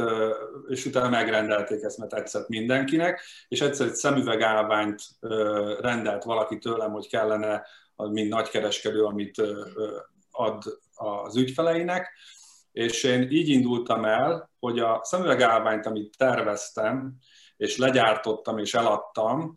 és 0.69 0.87
utána 0.87 1.09
megrendelték 1.09 1.83
ezt, 1.83 1.99
mert 1.99 2.11
tetszett 2.11 2.49
mindenkinek, 2.49 3.21
és 3.49 3.61
egyszer 3.61 3.87
egy 3.87 3.95
szemüvegállványt 3.95 5.03
rendelt 5.81 6.25
valaki 6.25 6.59
tőlem, 6.59 6.93
hogy 6.93 7.09
kellene, 7.09 7.67
mint 7.97 8.29
nagykereskedő, 8.29 9.05
amit 9.05 9.43
ad 10.31 10.63
az 10.95 11.37
ügyfeleinek, 11.37 12.13
és 12.73 13.03
én 13.05 13.31
így 13.31 13.49
indultam 13.49 14.05
el, 14.05 14.51
hogy 14.59 14.79
a 14.79 15.01
szemüvegállványt, 15.03 15.87
amit 15.87 16.17
terveztem, 16.19 17.17
és 17.57 17.77
legyártottam 17.77 18.59
és 18.59 18.75
eladtam, 18.75 19.55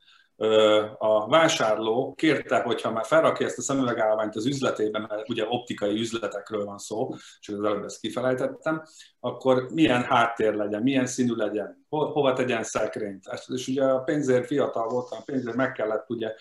a 0.98 1.27
vásárló 1.27 2.13
kérte, 2.13 2.62
hogyha 2.62 2.91
már 2.91 3.05
felrakja 3.05 3.46
ezt 3.46 3.58
a 3.58 3.62
szemüvegállványt 3.62 4.36
az 4.36 4.46
üzletében, 4.46 5.05
mert 5.10 5.29
ugye 5.29 5.46
optikai 5.50 6.00
üzletekről 6.00 6.65
van 6.65 6.77
szó, 6.77 7.10
és 7.39 7.50
az 7.50 7.63
előbb 7.63 7.84
ezt 7.84 8.00
kifelejtettem, 8.00 8.84
akkor 9.19 9.67
milyen 9.74 10.03
háttér 10.03 10.53
legyen, 10.53 10.81
milyen 10.81 11.05
színű 11.05 11.34
legyen, 11.34 11.86
ho- 11.89 12.12
hova 12.12 12.34
tegyen 12.34 12.63
szekrényt. 12.63 13.24
És 13.48 13.67
ugye 13.67 13.84
a 13.84 14.00
pénzért 14.00 14.46
fiatal 14.46 14.88
voltam, 14.88 15.17
a 15.22 15.24
pénzért 15.25 15.55
meg 15.55 15.72
kellett 15.72 16.10
ugye 16.10 16.34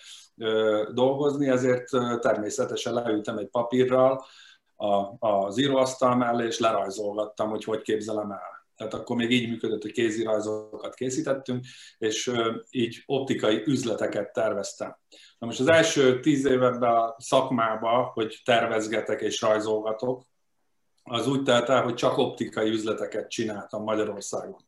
dolgozni, 0.93 1.49
ezért 1.49 1.85
természetesen 2.21 2.95
leültem 2.95 3.39
egy 3.39 3.49
papírral 3.49 4.25
a, 4.77 5.27
az 5.29 5.59
íróasztal 5.59 6.17
mellé, 6.17 6.47
és 6.47 6.59
lerajzolgattam, 6.59 7.51
hogy 7.51 7.65
hogy 7.65 7.83
képzelem 7.83 8.31
el 8.31 8.58
tehát 8.79 8.95
akkor 8.95 9.17
még 9.17 9.31
így 9.31 9.49
működött, 9.49 9.83
hogy 9.83 9.93
kézirajzokat 9.93 10.95
készítettünk, 10.95 11.65
és 11.99 12.33
így 12.71 13.03
optikai 13.07 13.63
üzleteket 13.67 14.33
terveztem. 14.33 14.97
Na 15.39 15.47
most 15.47 15.61
az 15.61 15.69
első 15.69 16.21
tíz 16.21 16.45
évben 16.45 16.83
a 16.83 17.15
szakmába, 17.19 18.11
hogy 18.15 18.41
tervezgetek 18.45 19.21
és 19.21 19.41
rajzolgatok, 19.41 20.23
az 21.03 21.27
úgy 21.27 21.43
telt 21.43 21.69
el, 21.69 21.83
hogy 21.83 21.95
csak 21.95 22.19
optikai 22.19 22.71
üzleteket 22.71 23.31
csináltam 23.31 23.83
Magyarországon. 23.83 24.67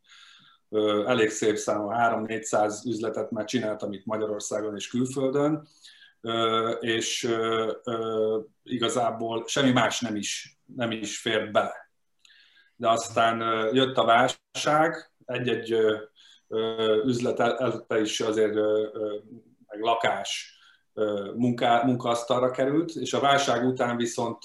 Elég 1.06 1.30
szép 1.30 1.56
szám, 1.56 1.86
3-400 1.88 2.86
üzletet 2.86 3.30
már 3.30 3.44
csináltam 3.44 3.92
itt 3.92 4.04
Magyarországon 4.04 4.76
és 4.76 4.88
külföldön, 4.88 5.68
és 6.80 7.36
igazából 8.62 9.44
semmi 9.46 9.72
más 9.72 10.00
nem 10.00 10.16
is, 10.16 10.58
nem 10.76 10.90
is 10.90 11.18
fér 11.18 11.50
bele 11.50 11.89
de 12.80 12.88
aztán 12.88 13.40
jött 13.74 13.96
a 13.96 14.04
válság, 14.04 15.10
egy-egy 15.24 15.76
üzlet 17.04 17.40
előtte 17.40 18.00
is 18.00 18.20
azért 18.20 18.54
meg 19.66 19.80
lakás 19.80 20.58
munká, 21.34 21.82
munkaasztalra 21.82 22.50
került, 22.50 22.90
és 22.90 23.12
a 23.12 23.20
válság 23.20 23.66
után 23.66 23.96
viszont 23.96 24.38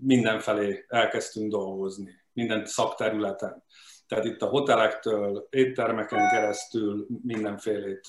mindenfelé 0.00 0.84
elkezdtünk 0.88 1.50
dolgozni, 1.50 2.10
minden 2.32 2.66
szakterületen. 2.66 3.62
Tehát 4.06 4.24
itt 4.24 4.42
a 4.42 4.46
hotelektől, 4.46 5.46
éttermeken 5.50 6.28
keresztül 6.28 7.06
mindenfélét 7.22 8.06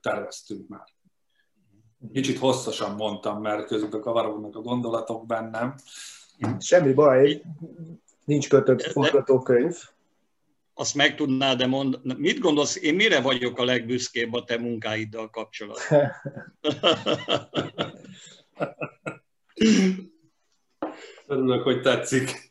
terveztünk 0.00 0.68
már. 0.68 0.86
Kicsit 2.12 2.38
hosszasan 2.38 2.94
mondtam, 2.94 3.40
mert 3.40 3.66
közben 3.66 4.00
kavarognak 4.00 4.56
a 4.56 4.60
gondolatok 4.60 5.26
bennem, 5.26 5.74
Semmi 6.60 6.92
baj, 6.92 7.42
nincs 8.24 8.48
kötött 8.48 8.82
forgatókönyv. 8.82 9.76
Azt 10.74 10.94
meg 10.94 11.14
tudnád 11.14 11.58
de 11.58 11.66
mondani, 11.66 12.14
mit 12.16 12.38
gondolsz, 12.38 12.82
én 12.82 12.94
mire 12.94 13.20
vagyok 13.20 13.58
a 13.58 13.64
legbüszkébb 13.64 14.34
a 14.34 14.44
te 14.44 14.58
munkáiddal 14.58 15.30
kapcsolatban? 15.30 16.12
Örülök, 21.26 21.62
hogy 21.62 21.80
tetszik. 21.82 22.48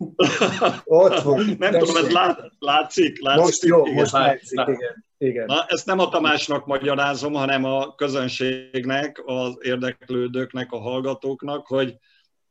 Ott 0.83 1.19
van. 1.21 1.55
Nem 1.59 1.71
tessék. 1.71 1.79
tudom, 1.79 2.05
ez 2.05 2.11
lát, 2.11 2.51
látszik, 2.59 3.21
látszik. 3.21 3.43
Most 3.43 3.63
jó, 3.63 3.81
igen, 3.81 3.93
most 3.93 4.11
látszik, 4.11 4.59
igen. 4.59 5.05
igen. 5.17 5.45
Na, 5.45 5.65
ezt 5.67 5.85
nem 5.85 5.99
a 5.99 6.09
Tamásnak 6.09 6.65
magyarázom, 6.65 7.33
hanem 7.33 7.63
a 7.63 7.95
közönségnek, 7.95 9.21
az 9.25 9.57
érdeklődőknek, 9.61 10.71
a 10.71 10.79
hallgatóknak, 10.79 11.67
hogy 11.67 11.97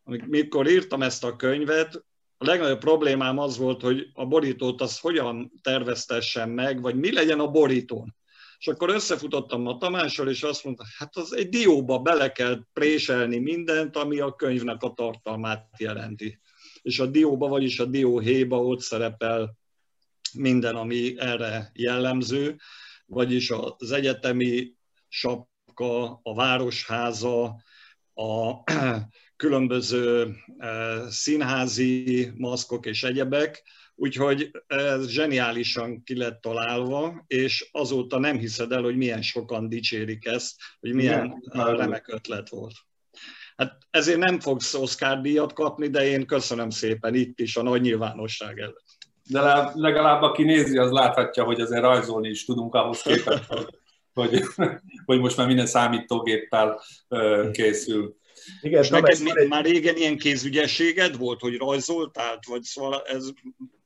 mikor 0.04 0.68
írtam 0.68 1.02
ezt 1.02 1.24
a 1.24 1.36
könyvet, 1.36 2.04
a 2.36 2.44
legnagyobb 2.44 2.78
problémám 2.78 3.38
az 3.38 3.56
volt, 3.56 3.80
hogy 3.80 4.10
a 4.12 4.26
borítót 4.26 4.80
az 4.80 4.98
hogyan 4.98 5.52
terveztessem 5.62 6.50
meg, 6.50 6.80
vagy 6.80 6.94
mi 6.94 7.12
legyen 7.12 7.40
a 7.40 7.50
borítón. 7.50 8.16
És 8.58 8.66
akkor 8.66 8.90
összefutottam 8.90 9.66
a 9.66 9.78
Tamással, 9.78 10.28
és 10.28 10.42
azt 10.42 10.64
mondta, 10.64 10.84
hát 10.98 11.16
az 11.16 11.32
egy 11.32 11.48
dióba 11.48 11.98
bele 11.98 12.32
kell 12.32 12.60
préselni 12.72 13.38
mindent, 13.38 13.96
ami 13.96 14.20
a 14.20 14.34
könyvnek 14.34 14.82
a 14.82 14.92
tartalmát 14.92 15.68
jelenti. 15.78 16.40
És 16.82 16.98
a 16.98 17.06
dióba, 17.06 17.48
vagyis 17.48 17.78
a 17.78 17.84
dióhéba 17.84 18.64
ott 18.64 18.80
szerepel 18.80 19.56
minden, 20.34 20.76
ami 20.76 21.14
erre 21.18 21.70
jellemző, 21.74 22.56
vagyis 23.06 23.50
az 23.50 23.92
egyetemi 23.92 24.74
sapka, 25.08 26.20
a 26.22 26.34
városháza, 26.34 27.44
a 28.14 28.62
különböző 29.36 30.36
eh, 30.56 31.08
színházi 31.08 32.30
maszkok 32.36 32.86
és 32.86 33.02
egyebek, 33.02 33.62
úgyhogy 33.94 34.50
ez 34.66 35.08
zseniálisan 35.08 36.02
ki 36.02 36.16
lett 36.16 36.40
találva, 36.40 37.24
és 37.26 37.68
azóta 37.72 38.18
nem 38.18 38.38
hiszed 38.38 38.72
el, 38.72 38.82
hogy 38.82 38.96
milyen 38.96 39.22
sokan 39.22 39.68
dicsérik 39.68 40.26
ezt, 40.26 40.54
hogy 40.80 40.92
milyen 40.92 41.42
Igen, 41.52 41.76
remek 41.76 42.08
ötlet 42.08 42.48
volt. 42.48 42.74
Hát 43.56 43.78
ezért 43.90 44.18
nem 44.18 44.40
fogsz 44.40 44.74
Oscar 44.74 45.20
díjat 45.20 45.52
kapni, 45.52 45.88
de 45.88 46.04
én 46.04 46.26
köszönöm 46.26 46.70
szépen 46.70 47.14
itt 47.14 47.40
is 47.40 47.56
a 47.56 47.62
nagy 47.62 47.80
nyilvánosság 47.80 48.58
előtt. 48.58 48.84
De 49.28 49.70
legalább 49.74 50.22
aki 50.22 50.42
nézi, 50.42 50.78
az 50.78 50.90
láthatja, 50.90 51.44
hogy 51.44 51.60
azért 51.60 51.82
rajzolni 51.82 52.28
is 52.28 52.44
tudunk 52.44 52.74
ahhoz 52.74 53.02
képest, 53.02 53.44
hogy, 54.14 54.42
hogy 55.04 55.20
most 55.20 55.36
már 55.36 55.46
minden 55.46 55.66
számítógéppel 55.66 56.80
készül. 57.52 58.16
Igen, 58.60 58.82
és 58.82 58.88
neked 58.88 59.18
egy... 59.34 59.48
már 59.48 59.64
régen 59.64 59.96
ilyen 59.96 60.16
kézügyességed 60.16 61.16
volt, 61.16 61.40
hogy 61.40 61.56
rajzoltál? 61.56 62.38
Vagy 62.48 62.62
szóval 62.62 63.02
ez... 63.06 63.28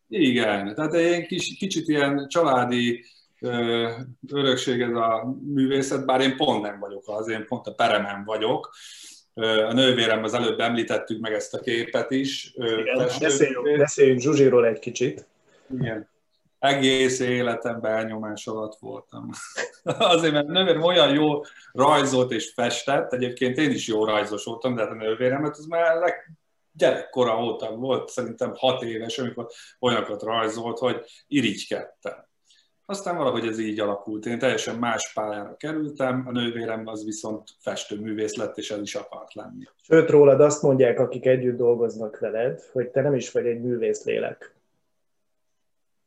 Igen, 0.08 0.74
tehát 0.74 0.94
egy 0.94 1.26
kis, 1.26 1.56
kicsit 1.58 1.88
ilyen 1.88 2.26
családi 2.28 3.04
örökség 4.32 4.80
ez 4.80 4.94
a 4.94 5.36
művészet, 5.54 6.06
bár 6.06 6.20
én 6.20 6.36
pont 6.36 6.62
nem 6.62 6.78
vagyok 6.78 7.02
az, 7.06 7.28
én 7.28 7.44
pont 7.46 7.66
a 7.66 7.74
peremen 7.74 8.24
vagyok. 8.24 8.70
A 9.68 9.72
nővérem 9.72 10.24
az 10.24 10.34
előbb 10.34 10.60
említettük 10.60 11.20
meg 11.20 11.32
ezt 11.32 11.54
a 11.54 11.60
képet 11.60 12.10
is. 12.10 12.52
Igen, 12.54 13.08
beszéljünk, 13.20 13.76
beszéljünk 13.76 14.20
Zsuzsiról 14.20 14.66
egy 14.66 14.78
kicsit. 14.78 15.26
Igen 15.80 16.08
egész 16.58 17.20
életemben 17.20 17.92
elnyomás 17.92 18.46
alatt 18.46 18.78
voltam. 18.78 19.30
Azért, 19.98 20.32
mert 20.32 20.46
nővérem 20.46 20.82
olyan 20.82 21.14
jó 21.14 21.40
rajzolt 21.72 22.30
és 22.30 22.52
festett, 22.54 23.12
egyébként 23.12 23.56
én 23.56 23.70
is 23.70 23.86
jó 23.86 24.04
rajzos 24.04 24.44
voltam, 24.44 24.74
de 24.74 24.82
hát 24.82 24.90
a 24.90 24.94
nővéremet 24.94 25.56
az 25.56 25.66
már 25.66 25.96
leg, 25.96 26.32
gyerekkora 26.72 27.42
óta 27.42 27.70
volt, 27.70 28.08
szerintem 28.08 28.52
hat 28.54 28.82
éves, 28.82 29.18
amikor 29.18 29.46
olyanokat 29.80 30.22
rajzolt, 30.22 30.78
hogy 30.78 31.04
irigykedtem. 31.26 32.26
Aztán 32.86 33.16
valahogy 33.16 33.46
ez 33.46 33.58
így 33.58 33.80
alakult. 33.80 34.26
Én 34.26 34.38
teljesen 34.38 34.76
más 34.76 35.12
pályára 35.12 35.56
kerültem, 35.56 36.24
a 36.26 36.30
nővérem 36.30 36.86
az 36.86 37.04
viszont 37.04 37.48
festőművész 37.60 38.34
lett, 38.36 38.58
és 38.58 38.70
ez 38.70 38.80
is 38.80 38.94
akart 38.94 39.34
lenni. 39.34 39.64
Sőt, 39.82 40.10
rólad 40.10 40.40
azt 40.40 40.62
mondják, 40.62 40.98
akik 40.98 41.26
együtt 41.26 41.56
dolgoznak 41.56 42.18
veled, 42.18 42.60
hogy 42.72 42.88
te 42.88 43.00
nem 43.00 43.14
is 43.14 43.32
vagy 43.32 43.46
egy 43.46 43.60
művész 43.60 44.04
lélek. 44.04 44.57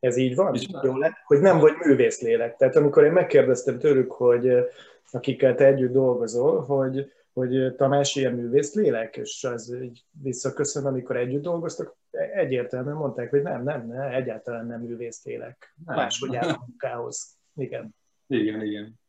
Ez 0.02 0.18
így 0.18 0.36
van? 0.36 0.56
Jó 0.84 0.98
lett? 0.98 1.14
Hogy 1.26 1.40
nem 1.40 1.60
vagy 1.60 1.74
művész 1.86 2.22
lélek. 2.22 2.56
Tehát 2.56 2.76
amikor 2.76 3.04
én 3.04 3.12
megkérdeztem 3.12 3.80
tőlük, 3.80 4.12
hogy 4.12 4.48
eh, 4.48 4.64
akikkel 5.12 5.56
te 5.56 5.66
együtt 5.66 5.92
dolgozol, 5.92 6.62
hogy, 6.62 7.12
hogy 7.34 7.76
Tamás 7.76 8.16
ilyen 8.16 8.34
művész 8.34 8.74
lélek, 8.74 9.18
és 9.18 9.44
az 9.44 9.78
így 9.82 10.06
visszaköszön, 10.22 10.86
amikor 10.86 11.18
együtt 11.18 11.42
dolgoztak, 11.42 11.96
egyértelműen 12.34 12.96
mondták, 12.96 13.30
hogy 13.30 13.42
nem, 13.42 13.64
nem, 13.64 13.88
nem 13.88 14.12
egyáltalán 14.12 14.66
nem 14.66 14.82
művész 14.82 15.26
lélek. 15.26 15.76
Máshogy 15.86 16.36
áll 16.36 16.50
a 16.50 16.64
munkához. 16.68 17.38
Igen. 17.56 17.96
Igen, 18.28 18.62
igen. 18.62 19.00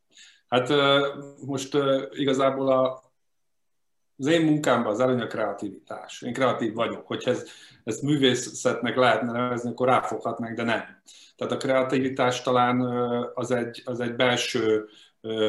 Hát 0.49 0.71
ö, 0.71 1.09
most 1.47 1.79
igazából 2.11 2.73
a, 2.73 3.12
az 4.19 4.27
én 4.27 4.45
munkámban 4.45 4.93
az 4.93 5.01
előny 5.01 5.21
a 5.21 5.27
kreativitás. 5.27 6.23
Én 6.23 6.33
kreatív 6.33 6.75
vagyok. 6.75 7.07
Hogyha 7.07 7.31
ez, 7.31 7.45
ezt 7.85 8.03
művészetnek 8.03 8.97
lehetne 8.97 9.33
nevezni, 9.33 9.71
akkor 9.71 9.89
ráfoghatnánk, 9.89 10.57
de 10.57 10.63
nem. 10.63 11.03
Tehát 11.37 11.53
a 11.53 11.57
kreativitás 11.57 12.43
talán 12.43 12.81
az 13.35 13.51
egy, 13.51 13.83
az 13.85 14.01
egy 14.01 14.15
belső 14.15 14.89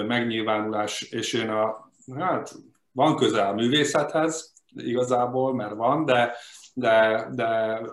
megnyilvánulás, 0.08 1.02
és 1.02 1.34
én 1.34 1.50
a, 1.50 1.92
hát 2.18 2.56
van 2.92 3.16
közel 3.16 3.48
a 3.48 3.54
művészethez 3.54 4.54
igazából, 4.76 5.54
mert 5.54 5.76
van, 5.76 6.06
de, 6.06 6.36
de, 6.74 7.28
de 7.32 7.46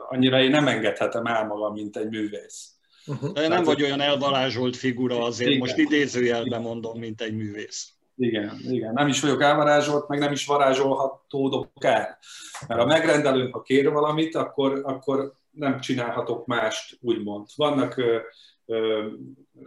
annyira 0.09 0.41
én 0.43 0.51
nem 0.51 0.69
engedhetem 0.69 1.27
el 1.27 1.47
magam, 1.47 1.73
mint 1.73 1.97
egy 1.97 2.09
művész. 2.09 2.75
Uh-huh. 3.07 3.33
De 3.33 3.49
nem 3.49 3.63
vagy 3.63 3.83
olyan 3.83 4.01
elvarázsolt 4.01 4.77
figura 4.77 5.25
azért, 5.25 5.49
Igen. 5.49 5.61
most 5.61 5.77
idézőjelben 5.77 6.61
mondom, 6.61 6.99
mint 6.99 7.21
egy 7.21 7.35
művész. 7.35 7.93
Igen, 8.21 8.59
igen. 8.69 8.93
Nem 8.93 9.09
is 9.09 9.21
vagyok 9.21 9.43
elvarázsolt, 9.43 10.09
meg 10.09 10.19
nem 10.19 10.33
is 10.33 10.47
varázsolhatódok 10.47 11.85
el. 11.85 12.19
Mert 12.67 12.81
a 12.81 12.87
megrendelőnk, 12.87 13.55
ha 13.55 13.63
kér 13.63 13.91
valamit, 13.93 14.35
akkor, 14.35 14.81
akkor 14.85 15.33
nem 15.51 15.81
csinálhatok 15.81 16.47
mást, 16.47 16.99
úgymond. 17.01 17.47
Vannak 17.57 17.97
ö, 17.97 18.19
ö, 18.67 19.07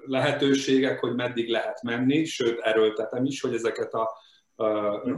lehetőségek, 0.06 1.00
hogy 1.00 1.16
meddig 1.16 1.50
lehet 1.50 1.82
menni, 1.82 2.26
sőt, 2.26 2.60
erőltetem 2.60 3.26
is, 3.26 3.42
hogy 3.42 3.54
ezeket 3.54 3.94
a, 3.94 4.10
a 4.56 4.66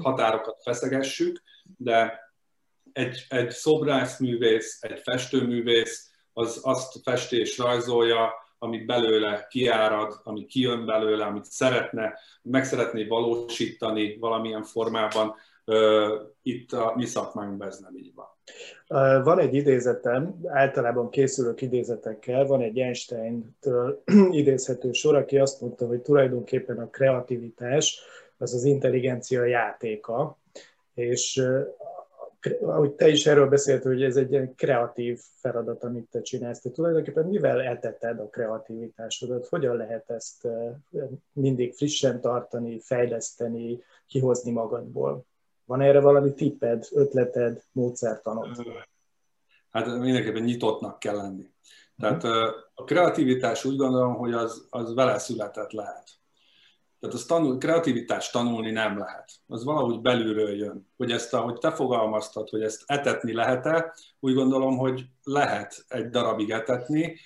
határokat 0.01 0.61
feszegessük, 0.61 1.41
de 1.77 2.19
egy, 2.91 3.25
egy 3.29 3.49
szobrászművész, 3.49 4.77
egy 4.81 4.99
festőművész, 4.99 6.11
az 6.33 6.59
azt 6.63 7.01
festi 7.03 7.39
és 7.39 7.57
rajzolja, 7.57 8.33
amit 8.65 8.85
belőle 8.85 9.47
kiárad, 9.49 10.13
ami 10.23 10.45
kijön 10.45 10.85
belőle, 10.85 11.25
amit 11.25 11.45
szeretne, 11.45 12.13
meg 12.41 12.65
szeretné 12.65 13.03
valósítani 13.03 14.17
valamilyen 14.19 14.63
formában. 14.63 15.35
Itt 16.41 16.71
a 16.71 16.93
mi 16.95 17.05
szakmánkban 17.05 17.67
ez 17.67 17.79
nem 17.79 17.95
így 17.95 18.11
van. 18.15 18.27
Van 19.23 19.39
egy 19.39 19.53
idézetem, 19.53 20.35
általában 20.45 21.09
készülök 21.09 21.61
idézetekkel, 21.61 22.45
van 22.45 22.61
egy 22.61 22.79
Einstein-től 22.79 24.03
idézhető 24.31 24.91
sor, 24.91 25.15
aki 25.15 25.37
azt 25.37 25.61
mondta, 25.61 25.87
hogy 25.87 26.01
tulajdonképpen 26.01 26.79
a 26.79 26.89
kreativitás 26.89 27.99
az 28.37 28.53
az 28.53 28.63
intelligencia 28.63 29.45
játéka, 29.45 30.37
és 30.93 31.43
ahogy 32.61 32.91
te 32.91 33.07
is 33.07 33.25
erről 33.25 33.49
beszéltél, 33.49 33.91
hogy 33.91 34.03
ez 34.03 34.15
egy 34.15 34.31
ilyen 34.31 34.55
kreatív 34.55 35.19
feladat, 35.35 35.83
amit 35.83 36.09
te 36.11 36.21
csinálsz. 36.21 36.59
Te 36.61 36.69
tulajdonképpen 36.69 37.25
mivel 37.25 37.61
eltetted 37.61 38.19
a 38.19 38.29
kreativitásodat? 38.29 39.47
Hogyan 39.47 39.75
lehet 39.75 40.09
ezt 40.09 40.47
mindig 41.33 41.73
frissen 41.73 42.21
tartani, 42.21 42.79
fejleszteni, 42.79 43.83
kihozni 44.07 44.51
magadból? 44.51 45.25
Van 45.65 45.81
erre 45.81 45.99
valami 45.99 46.33
tipped, 46.33 46.87
ötleted, 46.91 47.63
módszertanod? 47.71 48.47
Hát 49.69 49.85
mindenképpen 49.85 50.43
nyitottnak 50.43 50.99
kell 50.99 51.15
lenni. 51.15 51.49
Tehát 51.97 52.23
a 52.73 52.83
kreativitás 52.83 53.65
úgy 53.65 53.75
gondolom, 53.75 54.15
hogy 54.15 54.33
az, 54.33 54.67
az 54.69 54.93
vele 54.93 55.17
született 55.17 55.71
lehet. 55.71 56.09
Tehát 57.05 57.19
az 57.19 57.25
tanul, 57.25 57.57
kreativitást 57.57 58.31
tanulni 58.31 58.71
nem 58.71 58.97
lehet. 58.97 59.31
Az 59.47 59.63
valahogy 59.63 60.01
belülről 60.01 60.57
jön. 60.57 60.87
Hogy 60.97 61.11
ezt, 61.11 61.33
ahogy 61.33 61.57
te 61.57 61.71
fogalmaztad, 61.71 62.49
hogy 62.49 62.61
ezt 62.61 62.83
etetni 62.85 63.33
lehet-e, 63.33 63.95
úgy 64.19 64.33
gondolom, 64.33 64.77
hogy 64.77 65.05
lehet 65.23 65.85
egy 65.87 66.09
darabig 66.09 66.49
etetni 66.49 67.19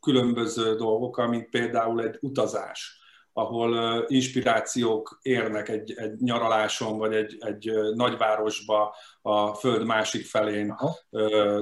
különböző 0.00 0.74
dolgok, 0.74 1.26
mint 1.28 1.50
például 1.50 2.02
egy 2.02 2.18
utazás 2.20 3.00
ahol 3.32 4.04
inspirációk 4.06 5.18
érnek 5.22 5.68
egy, 5.68 5.92
egy 5.96 6.16
nyaraláson, 6.20 6.98
vagy 6.98 7.14
egy, 7.14 7.36
egy 7.40 7.70
nagyvárosba 7.94 8.94
a 9.22 9.54
föld 9.54 9.84
másik 9.84 10.26
felén, 10.26 10.76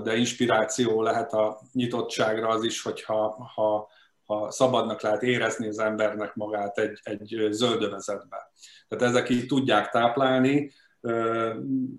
de 0.02 0.16
inspiráció 0.16 1.02
lehet 1.02 1.32
a 1.32 1.60
nyitottságra 1.72 2.48
az 2.48 2.64
is, 2.64 2.82
hogyha 2.82 3.50
ha, 3.54 3.88
ha 4.26 4.50
szabadnak 4.50 5.00
lehet 5.00 5.22
érezni 5.22 5.68
az 5.68 5.78
embernek 5.78 6.34
magát 6.34 6.78
egy, 6.78 7.00
egy 7.02 7.46
zöldövezetbe. 7.50 8.50
Tehát 8.88 9.04
ezek 9.04 9.28
így 9.28 9.46
tudják 9.46 9.90
táplálni. 9.90 10.72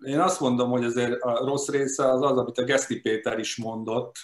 Én 0.06 0.20
azt 0.20 0.40
mondom, 0.40 0.70
hogy 0.70 0.84
azért 0.84 1.22
a 1.22 1.46
rossz 1.46 1.70
része 1.70 2.10
az 2.10 2.22
az, 2.22 2.38
amit 2.38 2.58
a 2.58 2.64
Geszti 2.64 3.02
Péter 3.02 3.40
is 3.40 3.58
mondott, 3.58 4.16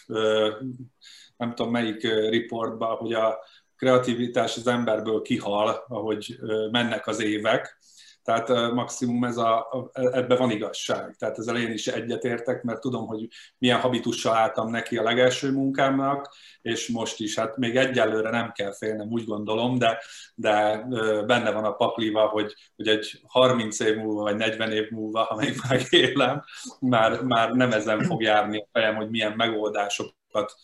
nem 1.37 1.55
tudom 1.55 1.71
melyik 1.71 2.01
riportban, 2.29 2.95
hogy 2.95 3.13
a 3.13 3.39
kreativitás 3.75 4.57
az 4.57 4.67
emberből 4.67 5.21
kihal, 5.21 5.85
ahogy 5.87 6.39
mennek 6.71 7.07
az 7.07 7.21
évek. 7.21 7.79
Tehát 8.23 8.71
maximum 8.73 9.23
ez 9.23 9.37
a, 9.37 9.89
ebben 9.93 10.37
van 10.37 10.51
igazság. 10.51 11.15
Tehát 11.19 11.37
ezzel 11.37 11.57
én 11.57 11.71
is 11.71 11.87
egyetértek, 11.87 12.63
mert 12.63 12.79
tudom, 12.79 13.07
hogy 13.07 13.27
milyen 13.57 13.79
habitussal 13.79 14.35
álltam 14.35 14.69
neki 14.69 14.97
a 14.97 15.03
legelső 15.03 15.51
munkámnak, 15.51 16.35
és 16.61 16.87
most 16.87 17.19
is, 17.19 17.37
hát 17.37 17.57
még 17.57 17.75
egyelőre 17.75 18.29
nem 18.29 18.51
kell 18.51 18.73
félnem, 18.73 19.07
úgy 19.09 19.25
gondolom, 19.25 19.77
de, 19.77 20.01
de 20.35 20.85
benne 21.25 21.51
van 21.51 21.65
a 21.65 21.75
pakliva, 21.75 22.27
hogy, 22.27 22.53
hogy 22.75 22.87
egy 22.87 23.21
30 23.27 23.79
év 23.79 23.95
múlva, 23.95 24.21
vagy 24.21 24.35
40 24.35 24.71
év 24.71 24.89
múlva, 24.89 25.23
ha 25.23 25.35
még 25.35 25.55
megélem, 25.69 26.43
már, 26.79 27.21
már 27.21 27.51
nem 27.51 27.71
ezen 27.71 28.01
fog 28.01 28.21
járni 28.21 28.59
a 28.59 28.67
fejem, 28.71 28.95
hogy 28.95 29.09
milyen 29.09 29.33
megoldásokat 29.35 30.55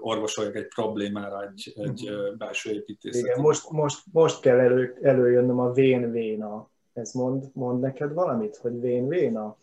orvosoljak 0.00 0.54
egy 0.56 0.68
problémára 0.68 1.42
egy, 1.42 1.72
egy 1.76 2.10
belső 2.38 2.72
építészet. 2.72 3.20
Igen, 3.20 3.40
most, 3.40 3.70
most, 3.70 4.02
most 4.12 4.40
kell 4.40 4.58
elő, 4.58 4.98
előjönnöm 5.02 5.58
a 5.58 5.72
vén 5.72 6.10
véna. 6.10 6.70
Ez 6.92 7.12
mond, 7.12 7.44
mond 7.52 7.80
neked 7.80 8.12
valamit, 8.12 8.56
hogy 8.56 8.80
vén 8.80 9.08
véna? 9.08 9.56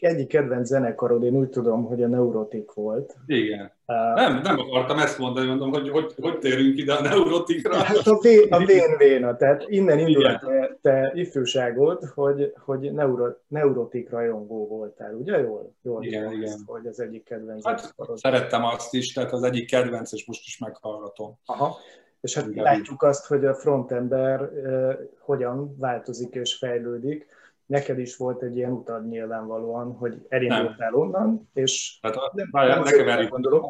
Egyik 0.00 0.28
kedvenc 0.28 0.66
zenekarod, 0.66 1.22
én 1.22 1.34
úgy 1.34 1.48
tudom, 1.48 1.84
hogy 1.84 2.02
a 2.02 2.06
Neurotik 2.06 2.72
volt. 2.72 3.16
Igen. 3.26 3.72
Uh, 3.86 4.14
nem, 4.14 4.40
nem 4.42 4.58
akartam 4.58 4.98
ezt 4.98 5.18
mondani, 5.18 5.46
mondom, 5.46 5.70
hogy 5.70 5.88
hogy, 5.88 6.14
hogy 6.20 6.38
térünk 6.38 6.78
ide 6.78 6.92
a 6.92 7.02
Neurotikra. 7.02 7.74
Hát 7.74 7.96
a, 7.96 8.18
vé, 8.20 8.48
a 8.48 8.58
vén 8.64 8.96
véna, 8.98 9.36
tehát 9.36 9.64
innen 9.68 9.98
indul 9.98 10.26
a 10.26 10.38
te, 10.38 10.78
te 10.82 11.12
ifjúságod, 11.14 12.04
hogy, 12.14 12.52
hogy 12.64 12.92
neuro, 12.92 13.26
Neurotik 13.48 14.10
rajongó 14.10 14.66
voltál, 14.66 15.14
ugye? 15.14 15.38
Jól, 15.38 15.74
jól 15.82 16.04
igen, 16.04 16.22
tudom, 16.22 16.36
igen. 16.36 16.50
Ezt, 16.50 16.58
hogy 16.66 16.86
az 16.86 17.00
egyik 17.00 17.24
kedvenc 17.24 17.66
hát, 17.66 17.78
zenekarod. 17.78 18.18
Szerettem 18.18 18.64
azt 18.64 18.94
is, 18.94 19.12
tehát 19.12 19.32
az 19.32 19.42
egyik 19.42 19.70
kedvenc, 19.70 20.12
és 20.12 20.26
most 20.26 20.46
is 20.46 20.58
meghallgatom. 20.58 21.38
Aha. 21.46 21.76
És 22.20 22.34
hát 22.34 22.46
Igen. 22.46 22.64
látjuk 22.64 23.02
azt, 23.02 23.26
hogy 23.26 23.44
a 23.44 23.54
frontember 23.54 24.40
uh, 24.40 24.92
hogyan 25.18 25.76
változik 25.78 26.34
és 26.34 26.54
fejlődik 26.54 27.26
neked 27.70 27.98
is 27.98 28.16
volt 28.16 28.42
egy 28.42 28.56
ilyen 28.56 28.70
utad 28.70 29.08
nyilvánvalóan, 29.08 29.92
hogy 29.92 30.26
elindultál 30.28 30.94
onnan, 30.94 31.50
és 31.54 31.98
Hát 32.02 32.32
nem, 32.32 32.48
várjál, 32.50 32.74
nem 32.74 32.84
ne 32.84 32.90
keverjük, 32.90 33.30
gondolom. 33.30 33.64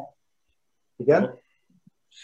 Igen? 0.95 1.39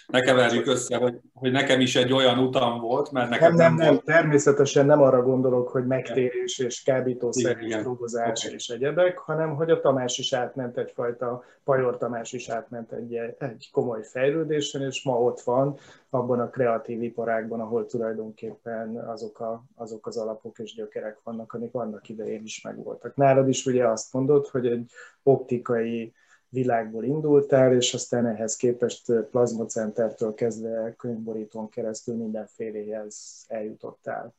Ne 0.07 0.21
keverjük 0.21 0.67
össze, 0.67 0.97
hogy, 0.97 1.19
hogy 1.33 1.51
nekem 1.51 1.79
is 1.79 1.95
egy 1.95 2.13
olyan 2.13 2.39
utam 2.39 2.79
volt, 2.79 3.11
mert 3.11 3.29
nekem 3.29 3.53
Nem, 3.53 3.65
nem, 3.65 3.75
nem, 3.75 3.93
volt. 3.93 4.05
természetesen 4.05 4.85
nem 4.85 5.01
arra 5.01 5.23
gondolok, 5.23 5.69
hogy 5.69 5.85
megtérés 5.85 6.59
és 6.59 6.83
kábítószer 6.83 7.57
és 7.61 7.75
drogozás 7.75 8.45
Oké. 8.45 8.55
és 8.55 8.67
egyebek, 8.67 9.17
hanem 9.17 9.55
hogy 9.55 9.69
a 9.69 9.79
Tamás 9.79 10.17
is 10.17 10.33
átment 10.33 10.77
egyfajta, 10.77 11.43
Pajor 11.63 11.97
Tamás 11.97 12.33
is 12.33 12.49
átment 12.49 12.91
egy, 12.91 13.15
egy 13.37 13.69
komoly 13.71 14.03
fejlődésen, 14.03 14.81
és 14.81 15.03
ma 15.03 15.21
ott 15.21 15.41
van 15.41 15.77
abban 16.09 16.39
a 16.39 16.49
kreatív 16.49 17.03
iparágban, 17.03 17.59
ahol 17.59 17.85
tulajdonképpen 17.85 18.95
azok, 18.95 19.39
a, 19.39 19.63
azok 19.75 20.07
az 20.07 20.17
alapok 20.17 20.59
és 20.59 20.73
gyökerek 20.73 21.19
vannak, 21.23 21.53
amik 21.53 21.73
annak 21.73 22.09
idején 22.09 22.43
is 22.43 22.61
megvoltak. 22.61 23.15
Nálad 23.15 23.47
is 23.49 23.65
ugye 23.65 23.87
azt 23.87 24.13
mondod, 24.13 24.47
hogy 24.47 24.67
egy 24.67 24.91
optikai 25.23 26.13
világból 26.49 27.03
indultál, 27.03 27.73
és 27.75 27.93
aztán 27.93 28.25
ehhez 28.25 28.55
képest 28.55 29.11
plazmacentertől 29.31 30.33
kezdve 30.33 30.95
könyvborítón 30.97 31.69
keresztül 31.69 32.15
mindenféléhez 32.15 33.45
eljutottál. 33.47 34.35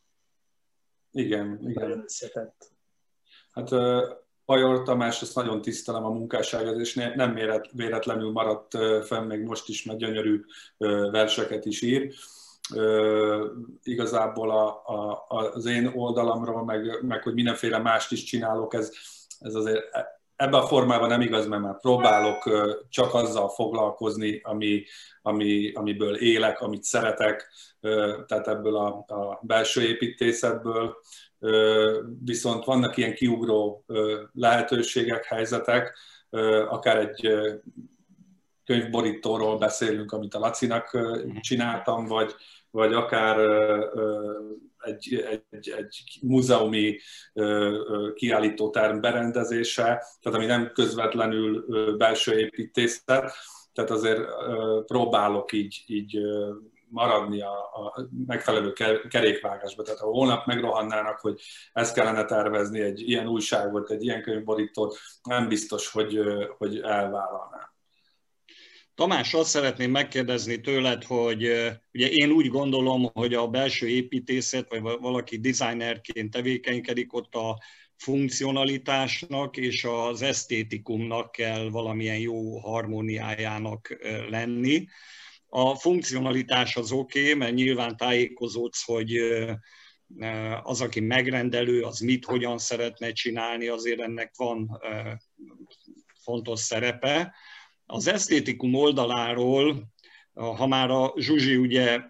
Igen, 1.13 1.59
igen. 1.69 1.91
összetett. 1.91 2.71
Hát 3.51 3.71
Pajor 4.45 4.83
Tamás, 4.83 5.23
azt 5.23 5.35
nagyon 5.35 5.63
tisztelem 5.63 6.05
a 6.05 6.11
munkásságát, 6.11 6.79
és 6.79 6.95
nem 6.95 7.39
véletlenül 7.73 8.31
maradt 8.31 8.77
fenn, 9.07 9.27
még 9.27 9.43
most 9.43 9.69
is, 9.69 9.85
mert 9.85 9.99
gyönyörű 9.99 10.45
verseket 11.11 11.65
is 11.65 11.83
ír. 11.83 12.15
Igazából 13.83 14.51
a, 14.51 14.83
a, 14.87 15.27
az 15.29 15.67
én 15.67 15.87
oldalamról, 15.87 16.65
meg, 16.65 17.03
meg 17.03 17.23
hogy 17.23 17.35
mindenféle 17.35 17.79
mást 17.79 18.13
is 18.13 18.25
csinálok, 18.25 18.75
ez, 18.75 18.93
ez 19.39 19.55
azért 19.55 19.85
ebben 20.39 20.61
a 20.61 20.67
formában 20.67 21.09
nem 21.09 21.21
igaz, 21.21 21.47
mert 21.47 21.63
már 21.63 21.81
próbálok 21.81 22.51
csak 22.89 23.15
azzal 23.15 23.49
foglalkozni, 23.49 24.41
ami, 24.43 24.85
ami, 25.23 25.73
amiből 25.73 26.17
élek, 26.17 26.61
amit 26.61 26.83
szeretek, 26.83 27.53
tehát 28.27 28.49
ebből 28.49 28.77
a, 28.77 28.87
a 29.07 29.41
belső 29.43 29.83
építészetből, 29.83 30.97
viszont 32.25 32.65
vannak 32.65 32.97
ilyen 32.97 33.15
kiugró 33.15 33.85
lehetőségek, 34.33 35.25
helyzetek, 35.25 35.99
akár 36.69 36.97
egy 36.97 37.29
könyvborítóról 38.65 39.59
beszélünk, 39.59 40.13
amit 40.13 40.35
a 40.35 40.39
Lacinak 40.39 40.99
csináltam, 41.41 42.07
vagy, 42.07 42.35
vagy 42.71 42.93
akár 42.93 43.39
egy, 44.79 45.27
egy, 45.51 45.69
egy 45.77 46.19
múzeumi 46.23 46.99
kiállítóterm 48.15 49.01
berendezése, 49.01 49.85
tehát 50.21 50.39
ami 50.39 50.47
nem 50.47 50.71
közvetlenül 50.75 51.67
belső 51.97 52.39
építészet, 52.39 53.33
tehát 53.73 53.91
azért 53.91 54.21
próbálok 54.87 55.53
így, 55.53 55.85
így 55.87 56.19
maradni 56.91 57.41
a, 57.41 57.53
a 57.53 58.09
megfelelő 58.27 58.73
kerékvágásba. 59.09 59.83
Tehát 59.83 60.01
ha 60.01 60.07
holnap 60.07 60.47
megrohannának, 60.47 61.19
hogy 61.19 61.41
ezt 61.73 61.95
kellene 61.95 62.25
tervezni, 62.25 62.81
egy 62.81 63.09
ilyen 63.09 63.27
újságot, 63.27 63.91
egy 63.91 64.05
ilyen 64.05 64.23
könyvborítót, 64.23 64.97
nem 65.23 65.49
biztos, 65.49 65.91
hogy, 65.91 66.21
hogy 66.59 66.81
elvállalná. 66.81 67.73
Tamás, 68.99 69.35
azt 69.35 69.51
szeretném 69.51 69.91
megkérdezni 69.91 70.61
tőled, 70.61 71.05
hogy 71.05 71.43
ugye 71.93 72.09
én 72.09 72.31
úgy 72.31 72.49
gondolom, 72.49 73.11
hogy 73.13 73.35
a 73.35 73.49
belső 73.49 73.89
építészet, 73.89 74.69
vagy 74.69 74.83
valaki 75.01 75.39
designerként 75.39 76.31
tevékenykedik, 76.31 77.13
ott 77.13 77.35
a 77.35 77.59
funkcionalitásnak 77.97 79.57
és 79.57 79.85
az 79.85 80.23
esztétikumnak 80.23 81.31
kell 81.31 81.69
valamilyen 81.71 82.19
jó 82.19 82.59
harmóniájának 82.59 83.99
lenni. 84.29 84.87
A 85.49 85.75
funkcionalitás 85.75 86.77
az 86.77 86.93
oké, 86.93 87.21
okay, 87.21 87.35
mert 87.35 87.55
nyilván 87.55 87.97
tájékozódsz, 87.97 88.85
hogy 88.85 89.17
az, 90.63 90.81
aki 90.81 91.01
megrendelő, 91.01 91.83
az 91.83 91.99
mit, 91.99 92.25
hogyan 92.25 92.59
szeretne 92.59 93.13
csinálni, 93.13 93.67
azért 93.69 94.01
ennek 94.01 94.33
van 94.37 94.81
fontos 96.23 96.61
szerepe. 96.61 97.35
Az 97.91 98.07
esztétikum 98.07 98.75
oldaláról, 98.75 99.93
ha 100.35 100.67
már 100.67 100.91
a 100.91 101.15
Zsuzsi 101.17 101.57
ugye 101.57 102.01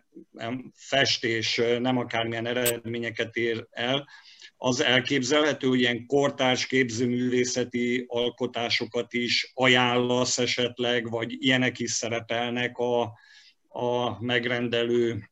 festés 0.75 1.61
nem 1.79 1.99
akármilyen 1.99 2.47
eredményeket 2.47 3.37
ér 3.37 3.67
el, 3.71 4.09
az 4.57 4.81
elképzelhető, 4.81 5.69
hogy 5.69 5.81
ilyen 5.81 6.07
kortárs 6.07 6.67
képzőművészeti 6.67 8.05
alkotásokat 8.09 9.13
is 9.13 9.51
ajánlasz 9.55 10.39
esetleg, 10.39 11.11
vagy 11.11 11.45
ilyenek 11.45 11.79
is 11.79 11.91
szerepelnek 11.91 12.79
a, 12.79 13.03
a 13.69 14.23
megrendelő 14.25 15.31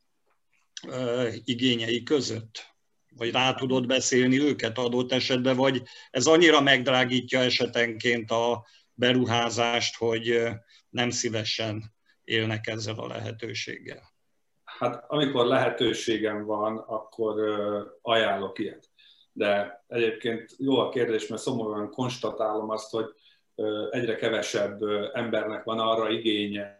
igényei 1.43 2.03
között? 2.03 2.75
Vagy 3.09 3.31
rá 3.31 3.53
tudod 3.53 3.85
beszélni 3.85 4.39
őket 4.39 4.77
adott 4.77 5.11
esetben, 5.11 5.55
vagy 5.55 5.81
ez 6.09 6.25
annyira 6.25 6.61
megdrágítja 6.61 7.39
esetenként 7.39 8.31
a 8.31 8.65
beruházást, 8.97 9.97
hogy 9.97 10.47
nem 10.89 11.09
szívesen 11.09 11.83
élnek 12.23 12.67
ezzel 12.67 12.95
a 12.99 13.07
lehetőséggel? 13.07 14.15
Hát 14.63 15.03
amikor 15.07 15.45
lehetőségem 15.45 16.45
van, 16.45 16.77
akkor 16.77 17.35
ajánlok 18.01 18.59
ilyet. 18.59 18.89
De 19.31 19.83
egyébként 19.87 20.55
jó 20.57 20.77
a 20.77 20.89
kérdés, 20.89 21.27
mert 21.27 21.41
szomorúan 21.41 21.89
konstatálom 21.89 22.69
azt, 22.69 22.91
hogy 22.91 23.05
egyre 23.89 24.15
kevesebb 24.15 24.81
embernek 25.13 25.63
van 25.63 25.79
arra 25.79 26.09
igénye, 26.09 26.76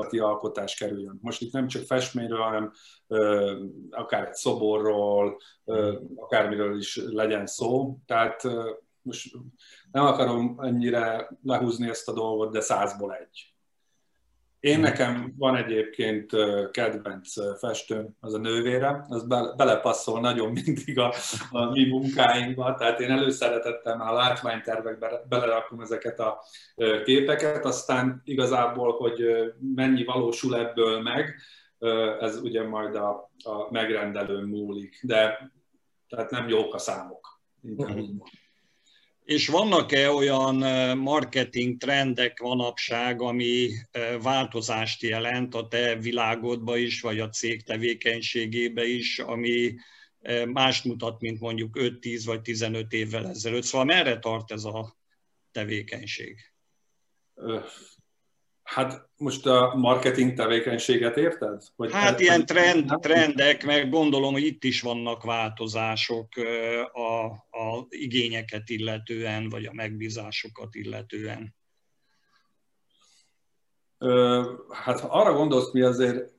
gyakorlati 0.00 0.18
alkotás 0.18 0.74
kerüljön. 0.74 1.18
Most 1.22 1.40
itt 1.42 1.52
nem 1.52 1.66
csak 1.66 1.82
festményről, 1.82 2.42
hanem 2.42 2.72
ö, 3.06 3.64
akár 3.90 4.26
egy 4.26 4.34
szoborról, 4.34 5.40
ö, 5.64 5.98
akármiről 6.16 6.78
is 6.78 7.00
legyen 7.06 7.46
szó. 7.46 7.98
Tehát 8.06 8.44
ö, 8.44 8.70
most 9.02 9.36
nem 9.92 10.04
akarom 10.04 10.58
ennyire 10.60 11.30
lehúzni 11.42 11.88
ezt 11.88 12.08
a 12.08 12.12
dolgot, 12.12 12.52
de 12.52 12.60
százból 12.60 13.14
egy. 13.14 13.49
Én 14.60 14.80
nekem 14.80 15.34
van 15.38 15.56
egyébként 15.56 16.30
kedvenc 16.70 17.58
festőm, 17.58 18.16
az 18.20 18.34
a 18.34 18.38
nővére, 18.38 19.04
az 19.08 19.26
belepasszol 19.56 20.20
nagyon 20.20 20.52
mindig 20.64 20.98
a, 20.98 21.14
a 21.50 21.70
mi 21.70 21.88
munkáinkba, 21.88 22.74
tehát 22.74 23.00
én 23.00 23.10
előszeretettem 23.10 24.00
a 24.00 24.12
látványtervekbe 24.12 25.24
belerakom 25.28 25.80
ezeket 25.80 26.18
a 26.18 26.42
képeket, 27.04 27.64
aztán 27.64 28.20
igazából, 28.24 28.92
hogy 28.92 29.24
mennyi 29.74 30.04
valósul 30.04 30.56
ebből 30.56 31.00
meg, 31.02 31.34
ez 32.20 32.36
ugye 32.36 32.62
majd 32.62 32.94
a, 32.94 33.30
a 33.44 33.70
megrendelőn 33.70 34.44
múlik, 34.44 35.00
de 35.02 35.50
tehát 36.08 36.30
nem 36.30 36.48
jók 36.48 36.74
a 36.74 36.78
számok. 36.78 37.40
Inkább 37.62 37.92
hmm. 37.92 38.22
És 39.24 39.48
vannak-e 39.48 40.10
olyan 40.10 40.56
marketing 40.98 41.76
trendek 41.76 42.40
manapság, 42.40 43.20
ami 43.20 43.70
változást 44.22 45.02
jelent 45.02 45.54
a 45.54 45.68
te 45.68 45.96
világodba 45.96 46.76
is, 46.76 47.00
vagy 47.00 47.20
a 47.20 47.28
cég 47.28 47.62
tevékenységébe 47.62 48.84
is, 48.86 49.18
ami 49.18 49.74
mást 50.52 50.84
mutat, 50.84 51.20
mint 51.20 51.40
mondjuk 51.40 51.76
5-10 51.80 52.22
vagy 52.24 52.40
15 52.40 52.92
évvel 52.92 53.28
ezelőtt. 53.28 53.62
Szóval 53.62 53.86
merre 53.86 54.18
tart 54.18 54.52
ez 54.52 54.64
a 54.64 54.96
tevékenység? 55.52 56.38
Hát 58.74 59.08
most 59.16 59.46
a 59.46 59.74
marketing 59.76 60.34
tevékenységet 60.34 61.16
érted? 61.16 61.62
Vagy 61.76 61.92
hát 61.92 62.12
el, 62.12 62.20
ilyen 62.20 62.46
trend, 62.46 62.92
trendek, 63.00 63.64
meg 63.64 63.90
gondolom, 63.90 64.32
hogy 64.32 64.44
itt 64.44 64.64
is 64.64 64.80
vannak 64.80 65.22
változások 65.22 66.28
a, 66.92 67.24
a 67.30 67.86
igényeket 67.88 68.68
illetően, 68.68 69.48
vagy 69.48 69.64
a 69.64 69.72
megbízásokat 69.72 70.74
illetően. 70.74 71.54
Hát 74.70 75.00
ha 75.00 75.08
arra 75.08 75.32
gondolsz, 75.32 75.72
mi 75.72 75.80
azért, 75.80 76.32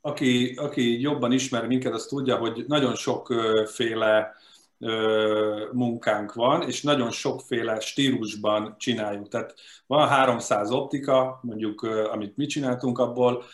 aki, 0.00 0.54
aki 0.56 1.00
jobban 1.00 1.32
ismer 1.32 1.66
minket, 1.66 1.92
az 1.92 2.06
tudja, 2.06 2.36
hogy 2.36 2.64
nagyon 2.66 2.94
sokféle 2.94 4.34
munkánk 5.72 6.32
van, 6.32 6.62
és 6.62 6.82
nagyon 6.82 7.10
sokféle 7.10 7.80
stílusban 7.80 8.74
csináljuk. 8.78 9.28
Tehát 9.28 9.54
van 9.86 10.08
300 10.08 10.70
optika, 10.70 11.38
mondjuk, 11.42 11.82
amit 12.12 12.36
mi 12.36 12.46
csináltunk, 12.46 12.98
abból 12.98 13.44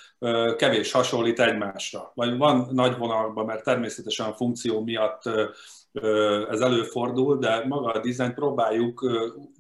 kevés 0.57 0.93
hasonlít 0.93 1.41
egymásra. 1.41 2.13
Vagy 2.15 2.37
van 2.37 2.69
nagy 2.73 2.97
vonalban, 2.97 3.45
mert 3.45 3.65
természetesen 3.65 4.27
a 4.27 4.35
funkció 4.35 4.83
miatt 4.83 5.23
ez 6.51 6.61
előfordul, 6.61 7.39
de 7.39 7.65
maga 7.67 7.93
a 7.93 8.01
dizájn 8.01 8.35
próbáljuk 8.35 9.05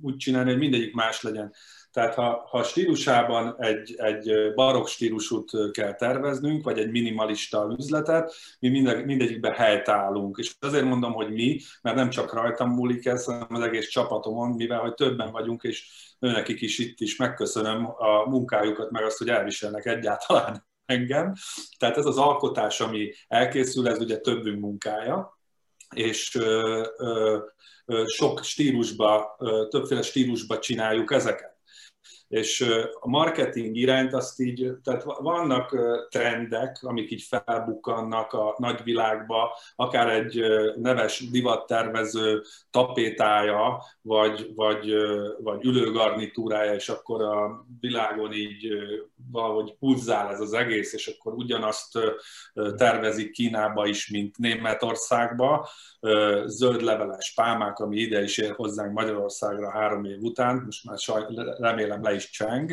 úgy 0.02 0.16
csinálni, 0.16 0.50
hogy 0.50 0.58
mindegyik 0.58 0.94
más 0.94 1.22
legyen. 1.22 1.52
Tehát 1.96 2.14
ha, 2.14 2.46
ha 2.48 2.62
stílusában 2.62 3.54
egy, 3.58 3.94
egy 3.96 4.54
barokk 4.54 4.86
stílusút 4.86 5.70
kell 5.70 5.94
terveznünk, 5.94 6.64
vagy 6.64 6.78
egy 6.78 6.90
minimalista 6.90 7.74
üzletet, 7.78 8.34
mi 8.58 8.68
minde, 8.68 9.04
mindegyikben 9.04 9.52
helytállunk. 9.52 10.36
És 10.38 10.54
azért 10.60 10.84
mondom, 10.84 11.12
hogy 11.12 11.32
mi, 11.32 11.60
mert 11.82 11.96
nem 11.96 12.10
csak 12.10 12.32
rajtam 12.32 12.70
múlik 12.70 13.06
ez, 13.06 13.24
hanem 13.24 13.46
az 13.48 13.60
egész 13.60 13.88
csapatomon, 13.88 14.50
mivel 14.50 14.80
hogy 14.80 14.94
többen 14.94 15.32
vagyunk, 15.32 15.62
és 15.62 15.88
nekik 16.18 16.60
is 16.60 16.78
itt 16.78 17.00
is 17.00 17.16
megköszönöm 17.16 17.86
a 17.86 18.28
munkájukat, 18.28 18.90
meg 18.90 19.04
azt, 19.04 19.18
hogy 19.18 19.28
elviselnek 19.28 19.86
egyáltalán 19.86 20.66
engem. 20.84 21.32
Tehát 21.78 21.96
ez 21.96 22.06
az 22.06 22.18
alkotás, 22.18 22.80
ami 22.80 23.12
elkészül, 23.28 23.88
ez 23.88 23.98
ugye 23.98 24.18
többünk 24.18 24.60
munkája, 24.60 25.38
és 25.94 26.34
ö, 26.34 26.86
ö, 26.98 27.38
sok 28.06 28.42
stílusba, 28.42 29.36
többféle 29.68 30.02
stílusba 30.02 30.58
csináljuk 30.58 31.12
ezeket 31.12 31.55
és 32.28 32.64
a 33.00 33.08
marketing 33.08 33.76
iránt 33.76 34.12
azt 34.12 34.40
így, 34.40 34.72
tehát 34.84 35.04
vannak 35.04 35.76
trendek, 36.10 36.78
amik 36.82 37.10
így 37.10 37.22
felbukkannak 37.22 38.32
a 38.32 38.54
nagyvilágba, 38.58 39.58
akár 39.76 40.08
egy 40.08 40.42
neves 40.76 41.30
divattervező 41.30 42.42
tapétája, 42.70 43.82
vagy, 44.02 44.52
vagy, 44.54 44.94
vagy 45.42 45.64
ülőgarnitúrája, 45.64 46.74
és 46.74 46.88
akkor 46.88 47.22
a 47.22 47.66
világon 47.80 48.32
így 48.32 48.68
valahogy 49.30 49.76
pulzál 49.78 50.30
ez 50.30 50.40
az 50.40 50.52
egész, 50.52 50.92
és 50.92 51.06
akkor 51.06 51.32
ugyanazt 51.32 51.98
tervezik 52.76 53.30
Kínába 53.30 53.86
is, 53.86 54.10
mint 54.10 54.38
Németországba, 54.38 55.68
zöld 56.46 56.82
leveles 56.82 57.32
pálmák, 57.34 57.78
ami 57.78 57.96
ide 57.96 58.22
is 58.22 58.38
ér 58.38 58.54
hozzánk 58.54 58.92
Magyarországra 58.92 59.70
három 59.70 60.04
év 60.04 60.18
után, 60.20 60.62
most 60.64 60.84
már 60.84 60.98
saj, 60.98 61.24
remélem 61.58 62.02
le 62.02 62.14
is 62.16 62.30
cseng, 62.30 62.72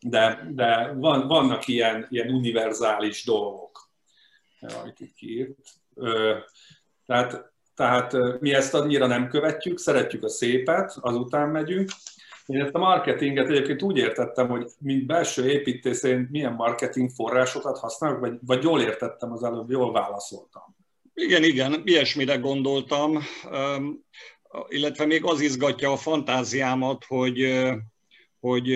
de, 0.00 0.48
de 0.50 0.92
van, 0.96 1.26
vannak 1.26 1.68
ilyen, 1.68 2.06
ilyen 2.10 2.30
univerzális 2.30 3.24
dolgok, 3.24 3.90
amit 4.60 5.00
itt 5.00 5.14
kiírt. 5.14 5.58
Tehát, 7.06 7.52
tehát 7.74 8.40
mi 8.40 8.54
ezt 8.54 8.74
annyira 8.74 9.06
nem 9.06 9.28
követjük, 9.28 9.78
szeretjük 9.78 10.24
a 10.24 10.28
szépet, 10.28 10.96
azután 11.00 11.48
megyünk, 11.48 11.90
én 12.46 12.60
ezt 12.60 12.74
a 12.74 12.78
marketinget 12.78 13.48
egyébként 13.48 13.82
úgy 13.82 13.96
értettem, 13.96 14.48
hogy 14.48 14.66
mint 14.78 15.06
belső 15.06 15.50
építész 15.50 16.02
én 16.02 16.28
milyen 16.30 16.52
marketing 16.52 17.10
forrásokat 17.10 17.78
használok, 17.78 18.20
vagy, 18.20 18.38
vagy 18.46 18.62
jól 18.62 18.80
értettem 18.80 19.32
az 19.32 19.42
előbb, 19.42 19.70
jól 19.70 19.92
válaszoltam. 19.92 20.62
Igen, 21.14 21.42
igen, 21.42 21.80
ilyesmire 21.84 22.36
gondoltam, 22.36 23.18
illetve 24.68 25.06
még 25.06 25.24
az 25.24 25.40
izgatja 25.40 25.92
a 25.92 25.96
fantáziámat, 25.96 27.04
hogy, 27.04 27.40
hogy 28.40 28.68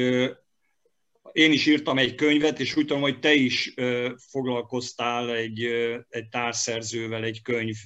én 1.33 1.53
is 1.53 1.67
írtam 1.67 1.99
egy 1.99 2.15
könyvet, 2.15 2.61
és 2.61 2.77
úgy 2.77 2.87
tudom, 2.87 3.03
hogy 3.03 3.19
te 3.19 3.33
is 3.33 3.75
foglalkoztál 4.17 5.31
egy, 5.35 5.65
egy 6.09 6.29
társszerzővel, 6.29 7.25
egy 7.25 7.43
könyv 7.43 7.77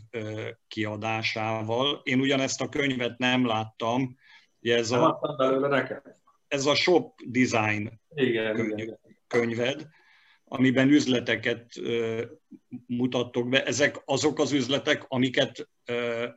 kiadásával. 0.69 2.01
Én 2.05 2.21
ugyanezt 2.21 2.61
a 2.61 2.69
könyvet 2.69 3.19
nem 3.19 3.47
láttam, 3.47 4.17
ez 4.61 4.91
a, 4.91 5.21
ez 6.49 6.67
a 6.67 6.75
shop 6.75 7.21
design 7.27 8.01
igen, 8.15 8.55
könyv, 8.55 8.79
igen. 8.79 8.99
könyved, 9.27 9.89
amiben 10.45 10.89
üzleteket 10.89 11.73
mutattok 12.87 13.49
be. 13.49 13.65
Ezek 13.65 14.03
azok 14.05 14.39
az 14.39 14.53
üzletek, 14.53 15.05
amiket 15.09 15.69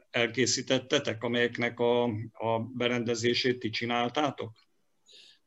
elkészítettetek, 0.09 1.23
amelyeknek 1.23 1.79
a, 1.79 2.03
a 2.31 2.59
berendezését 2.73 3.59
ti 3.59 3.69
csináltátok? 3.69 4.51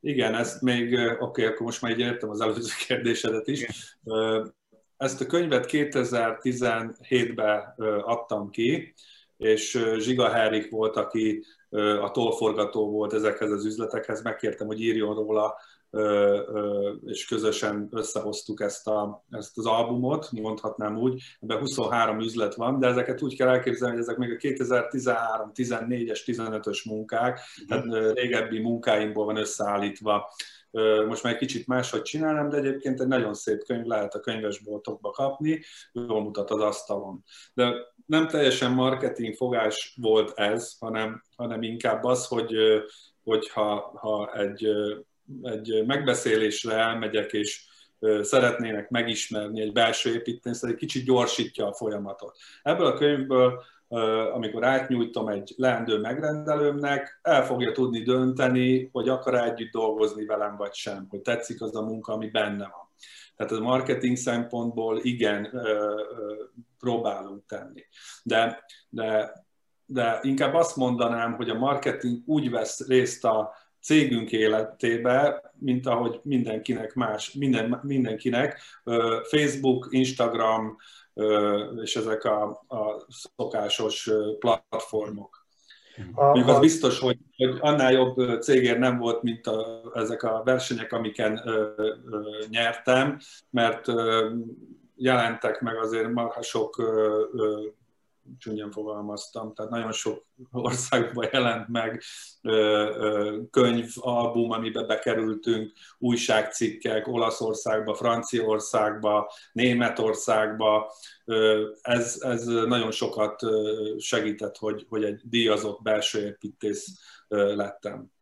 Igen, 0.07 0.35
ezt 0.35 0.63
még, 0.63 0.93
oké, 0.93 1.17
okay, 1.19 1.45
akkor 1.45 1.61
most 1.61 1.83
már 1.83 1.93
így 1.93 1.99
értem 1.99 2.31
az 2.31 2.41
előző 2.41 2.73
kérdésedet 2.87 3.49
is. 3.49 3.61
Igen. 3.61 4.55
Ezt 4.97 5.21
a 5.21 5.27
könyvet 5.27 5.67
2017-ben 5.71 7.75
adtam 8.03 8.51
ki, 8.51 8.95
és 9.37 9.85
Zsiga 9.99 10.31
Herik 10.31 10.71
volt, 10.71 10.97
aki 10.97 11.45
a 12.01 12.11
tollforgató 12.11 12.91
volt 12.91 13.13
ezekhez 13.13 13.51
az 13.51 13.65
üzletekhez, 13.65 14.23
megkértem, 14.23 14.67
hogy 14.67 14.81
írjon 14.81 15.15
róla, 15.15 15.55
és 17.05 17.27
közösen 17.27 17.89
összehoztuk 17.91 18.61
ezt, 18.61 18.87
a, 18.87 19.25
ezt 19.31 19.59
az 19.59 19.67
albumot, 19.67 20.29
mondhatnám 20.33 20.97
úgy. 20.97 21.23
Ebben 21.41 21.59
23 21.59 22.21
üzlet 22.21 22.55
van, 22.55 22.79
de 22.79 22.87
ezeket 22.87 23.23
úgy 23.23 23.37
kell 23.37 23.49
elképzelni, 23.49 23.95
hogy 23.95 24.03
ezek 24.03 24.17
még 24.17 24.33
a 24.33 24.37
2013, 24.37 25.51
14-es, 25.55 26.21
15-ös 26.27 26.85
munkák, 26.85 27.41
tehát 27.69 28.15
régebbi 28.15 28.59
munkáimból 28.59 29.25
van 29.25 29.37
összeállítva. 29.37 30.33
Most 31.07 31.23
már 31.23 31.33
egy 31.33 31.39
kicsit 31.39 31.67
máshogy 31.67 32.03
csinálom, 32.03 32.49
de 32.49 32.57
egyébként 32.57 33.01
egy 33.01 33.07
nagyon 33.07 33.35
szép 33.35 33.65
könyv 33.65 33.85
lehet 33.85 34.15
a 34.15 34.21
könyvesboltokba 34.21 35.11
kapni, 35.11 35.61
jól 35.93 36.23
mutat 36.23 36.51
az 36.51 36.61
asztalon. 36.61 37.25
De 37.55 37.73
nem 38.07 38.27
teljesen 38.27 38.73
marketing 38.73 39.35
fogás 39.35 39.97
volt 40.01 40.39
ez, 40.39 40.77
hanem, 40.79 41.23
hanem 41.37 41.63
inkább 41.63 42.05
az, 42.05 42.27
hogy, 42.27 42.55
hogy 43.25 43.49
ha, 43.49 43.93
ha 43.97 44.33
egy, 44.33 44.69
egy 45.43 45.85
megbeszélésre 45.87 46.73
elmegyek, 46.73 47.33
és 47.33 47.65
szeretnének 48.21 48.91
megismerni 48.91 49.61
egy 49.61 49.73
belső 49.73 50.15
építést, 50.15 50.65
egy 50.65 50.75
kicsit 50.75 51.05
gyorsítja 51.05 51.67
a 51.67 51.75
folyamatot. 51.75 52.37
Ebből 52.63 52.87
a 52.87 52.95
könyvből, 52.95 53.63
amikor 54.33 54.65
átnyújtom 54.65 55.29
egy 55.29 55.55
leendő 55.57 55.99
megrendelőmnek, 55.99 57.19
el 57.23 57.45
fogja 57.45 57.73
tudni 57.73 58.03
dönteni, 58.03 58.89
hogy 58.93 59.09
akar 59.09 59.35
együtt 59.35 59.73
dolgozni 59.73 60.25
velem, 60.25 60.57
vagy 60.57 60.75
sem, 60.75 61.07
hogy 61.11 61.21
tetszik 61.21 61.63
az 61.63 61.77
a 61.77 61.83
munka, 61.83 62.13
ami 62.13 62.31
benne 62.31 62.65
van. 62.65 62.93
Tehát 63.37 63.53
a 63.53 63.61
marketing 63.61 64.17
szempontból 64.17 64.99
igen, 65.03 65.61
próbálunk 66.79 67.47
tenni. 67.47 67.85
De, 68.23 68.65
de, 68.89 69.33
de 69.87 70.19
inkább 70.23 70.55
azt 70.55 70.77
mondanám, 70.77 71.33
hogy 71.33 71.49
a 71.49 71.59
marketing 71.59 72.23
úgy 72.27 72.51
vesz 72.51 72.87
részt 72.87 73.25
a 73.25 73.53
cégünk 73.85 74.33
életébe, 74.33 75.53
mint 75.59 75.87
ahogy 75.87 76.21
mindenkinek 76.23 76.95
más, 76.95 77.33
minden, 77.33 77.81
mindenkinek. 77.83 78.61
Facebook, 79.23 79.87
Instagram 79.91 80.77
és 81.83 81.97
ezek 81.97 82.25
a, 82.25 82.43
a 82.69 83.07
szokásos 83.09 84.11
platformok. 84.39 85.47
Mondjuk 86.15 86.49
az 86.49 86.59
biztos, 86.59 86.99
hogy, 86.99 87.19
hogy 87.37 87.57
annál 87.61 87.93
jobb 87.93 88.41
cégért 88.41 88.79
nem 88.79 88.99
volt, 88.99 89.23
mint 89.23 89.47
a, 89.47 89.83
ezek 89.95 90.23
a 90.23 90.43
versenyek, 90.45 90.93
amiken 90.93 91.41
ö, 91.45 91.73
ö, 91.77 92.21
nyertem, 92.49 93.19
mert 93.51 93.89
ö, 93.89 94.31
jelentek 94.97 95.61
meg 95.61 95.77
azért 95.77 96.13
marha 96.13 96.43
sok 96.43 96.79
ö, 96.79 97.25
ö, 97.33 97.63
csúnyán 98.39 98.71
fogalmaztam, 98.71 99.55
tehát 99.55 99.71
nagyon 99.71 99.93
sok 99.93 100.25
országban 100.53 101.29
jelent 101.33 101.69
meg 101.69 102.03
könyv, 103.51 103.89
album, 103.95 104.51
amiben 104.51 104.87
bekerültünk, 104.87 105.73
újságcikkek 105.99 107.09
Olaszországba, 107.09 107.95
Franciaországba, 107.95 109.33
Németországba. 109.53 110.93
Ez, 111.83 112.19
ez 112.21 112.45
nagyon 112.45 112.91
sokat 112.91 113.41
segített, 113.99 114.57
hogy, 114.57 114.87
hogy 114.89 115.05
egy 115.05 115.21
díjazott 115.25 115.83
belső 115.83 116.27
építész 116.27 116.87
lettem. 117.29 118.13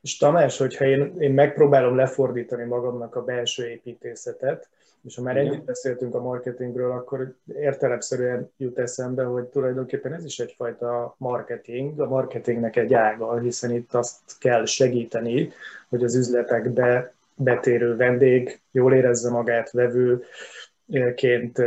És 0.00 0.16
Tamás, 0.16 0.56
hogyha 0.58 0.84
én, 0.84 1.14
én 1.18 1.32
megpróbálom 1.32 1.96
lefordítani 1.96 2.64
magamnak 2.64 3.14
a 3.14 3.24
belső 3.24 3.68
építészetet, 3.68 4.68
és 5.04 5.16
ha 5.16 5.22
már 5.22 5.36
ennyit 5.36 5.64
beszéltünk 5.64 6.14
a 6.14 6.22
marketingről, 6.22 6.90
akkor 6.90 7.34
értelemszerűen 7.54 8.50
jut 8.56 8.78
eszembe, 8.78 9.24
hogy 9.24 9.44
tulajdonképpen 9.44 10.12
ez 10.12 10.24
is 10.24 10.38
egyfajta 10.38 11.14
marketing, 11.18 12.00
a 12.00 12.08
marketingnek 12.08 12.76
egy 12.76 12.94
ága, 12.94 13.38
hiszen 13.38 13.70
itt 13.70 13.94
azt 13.94 14.38
kell 14.38 14.64
segíteni, 14.64 15.50
hogy 15.88 16.04
az 16.04 16.14
üzletekbe 16.16 17.14
betérő 17.34 17.96
vendég 17.96 18.60
jól 18.70 18.94
érezze 18.94 19.30
magát 19.30 19.70
vevő, 19.70 20.22
ként 21.14 21.62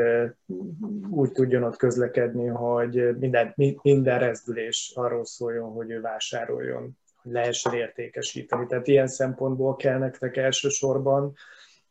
úgy 1.09 1.31
tudjon 1.31 1.63
ott 1.63 1.77
közlekedni, 1.77 2.47
hogy 2.47 3.17
minden, 3.19 3.53
minden 3.81 4.19
rezdülés 4.19 4.91
arról 4.95 5.25
szóljon, 5.25 5.71
hogy 5.71 5.89
ő 5.89 6.01
vásároljon, 6.01 6.97
hogy 7.23 7.31
lehessen 7.31 7.73
értékesíteni. 7.73 8.65
Tehát 8.65 8.87
ilyen 8.87 9.07
szempontból 9.07 9.75
kell 9.75 9.97
nektek 9.97 10.37
elsősorban 10.37 11.33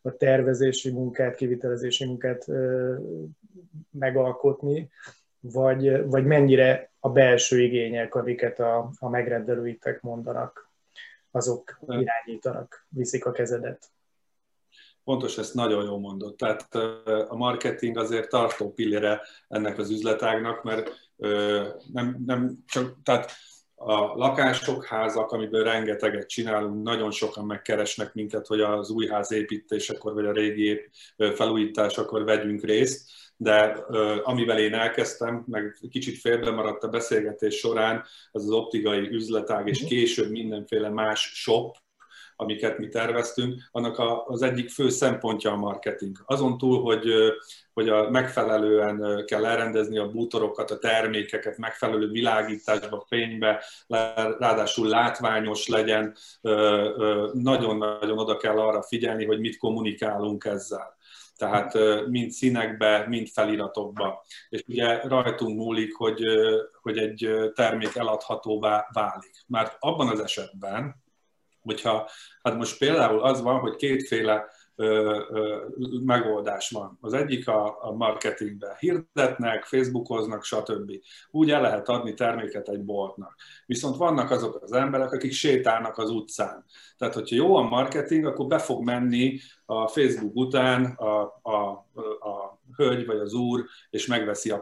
a 0.03 0.17
tervezési 0.17 0.91
munkát, 0.91 1.35
kivitelezési 1.35 2.05
munkát 2.05 2.47
megalkotni, 3.91 4.91
vagy, 5.41 6.07
vagy 6.07 6.25
mennyire 6.25 6.91
a 7.01 7.09
belső 7.09 7.61
igények, 7.61 8.15
amiket 8.15 8.59
a, 8.59 8.91
a 8.99 9.09
megrendelőitek 9.09 10.01
mondanak, 10.01 10.71
azok 11.31 11.79
irányítanak, 11.89 12.87
viszik 12.89 13.27
a 13.27 13.33
kezedet. 13.33 13.91
Pontos, 15.05 15.39
ezt 15.39 15.55
nagyon 15.55 15.85
jól 15.85 15.99
mondott. 15.99 16.37
Tehát 16.37 16.75
a 17.29 17.37
marketing 17.37 17.99
azért 17.99 18.29
tartó 18.29 18.73
pillére 18.73 19.21
ennek 19.49 19.79
az 19.79 19.91
üzletágnak, 19.91 20.63
mert 20.63 20.91
nem, 21.93 22.23
nem 22.27 22.59
csak, 22.67 23.03
tehát 23.03 23.33
a 23.79 24.15
lakások, 24.15 24.85
házak, 24.85 25.33
amiből 25.33 25.65
rengeteget 25.65 26.29
csinálunk, 26.29 26.83
nagyon 26.83 27.11
sokan 27.11 27.45
megkeresnek 27.45 28.15
minket, 28.15 28.47
hogy 28.47 28.61
az 28.61 28.91
új 28.91 29.07
ház 29.07 29.33
építésekor, 29.33 30.15
vagy 30.15 30.27
a 30.27 30.33
régi 30.33 30.91
felújításakor 31.17 32.25
vegyünk 32.25 32.65
részt, 32.65 33.11
de 33.37 33.85
amivel 34.23 34.59
én 34.59 34.75
elkezdtem, 34.75 35.45
meg 35.47 35.77
kicsit 35.91 36.19
félbe 36.19 36.51
maradt 36.51 36.83
a 36.83 36.89
beszélgetés 36.89 37.55
során, 37.55 38.05
az 38.31 38.45
az 38.45 38.51
optikai 38.51 39.09
üzletág, 39.09 39.69
és 39.69 39.81
mhm. 39.81 39.89
később 39.89 40.31
mindenféle 40.31 40.89
más 40.89 41.21
shop, 41.35 41.77
amiket 42.37 42.79
mi 42.79 42.89
terveztünk, 42.89 43.63
annak 43.71 44.25
az 44.27 44.43
egyik 44.43 44.71
fő 44.71 44.89
szempontja 44.89 45.51
a 45.51 45.57
marketing. 45.57 46.17
Azon 46.25 46.59
túl, 46.59 46.83
hogy, 46.83 47.09
hogy 47.73 47.89
a 47.89 48.11
megfelelően 48.11 49.25
kell 49.27 49.47
elrendezni 49.47 49.99
a 49.99 50.11
bútorokat, 50.11 50.71
a 50.71 50.79
termékeket, 50.79 51.59
megfelelő 51.59 52.11
világításba, 52.11 53.05
fénybe, 53.09 53.65
ráadásul 54.39 54.89
látványos 54.89 55.67
legyen, 55.67 56.17
nagyon-nagyon 57.33 58.19
oda 58.19 58.37
kell 58.37 58.59
arra 58.59 58.83
figyelni, 58.83 59.25
hogy 59.25 59.41
mit 59.41 59.59
kommunikálunk 59.59 60.45
ezzel 60.45 60.95
tehát 61.37 61.75
mind 62.07 62.31
színekbe, 62.31 63.07
mind 63.09 63.29
feliratokba. 63.29 64.25
És 64.49 64.63
ugye 64.69 65.01
rajtunk 65.01 65.57
múlik, 65.57 65.95
hogy, 65.95 66.23
hogy 66.83 66.99
egy 66.99 67.31
termék 67.55 67.97
eladhatóvá 67.97 68.87
válik. 68.93 69.45
Mert 69.47 69.77
abban 69.79 70.09
az 70.09 70.21
esetben, 70.21 71.05
hogyha, 71.67 72.11
hát 72.43 72.57
most 72.57 72.79
például 72.79 73.21
az 73.21 73.43
van, 73.43 73.59
hogy 73.59 73.77
kétféle 73.77 74.45
ö, 74.77 75.21
ö, 75.31 75.65
megoldás 76.05 76.71
van. 76.71 76.99
Az 77.01 77.13
egyik 77.13 77.49
a, 77.49 77.85
a 77.85 77.93
marketingben 77.93 78.75
hirdetnek, 78.79 79.65
facebookoznak, 79.65 80.45
stb. 80.45 80.93
Úgy 81.31 81.51
el 81.51 81.61
lehet 81.61 81.89
adni 81.89 82.15
terméket 82.15 82.69
egy 82.69 82.85
boltnak. 82.85 83.35
Viszont 83.67 83.97
vannak 83.97 84.31
azok 84.31 84.63
az 84.63 84.73
emberek, 84.73 85.13
akik 85.13 85.33
sétálnak 85.33 85.99
az 85.99 86.11
utcán. 86.11 86.65
Tehát, 86.99 87.15
hogyha 87.15 87.37
jó 87.37 87.57
a 87.57 87.63
marketing, 87.63 88.25
akkor 88.25 88.47
be 88.47 88.59
fog 88.59 88.85
menni 88.85 89.39
a 89.67 89.89
Facebook 89.89 90.35
után 90.35 90.85
a, 90.85 91.21
a, 91.43 91.87
a 92.29 92.61
hölgy 92.77 93.07
vagy 93.07 93.19
az 93.19 93.33
úr, 93.33 93.65
és 93.91 94.07
megveszi 94.07 94.51
a 94.51 94.61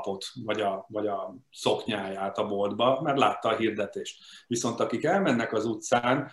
kalapot, 0.00 0.24
vagy 0.44 0.60
a, 0.60 0.86
vagy 0.88 1.06
a 1.06 1.34
szoknyáját 1.50 2.38
a 2.38 2.46
boltba, 2.46 3.00
mert 3.02 3.18
látta 3.18 3.48
a 3.48 3.56
hirdetést. 3.56 4.24
Viszont 4.46 4.80
akik 4.80 5.04
elmennek 5.04 5.52
az 5.52 5.64
utcán, 5.64 6.30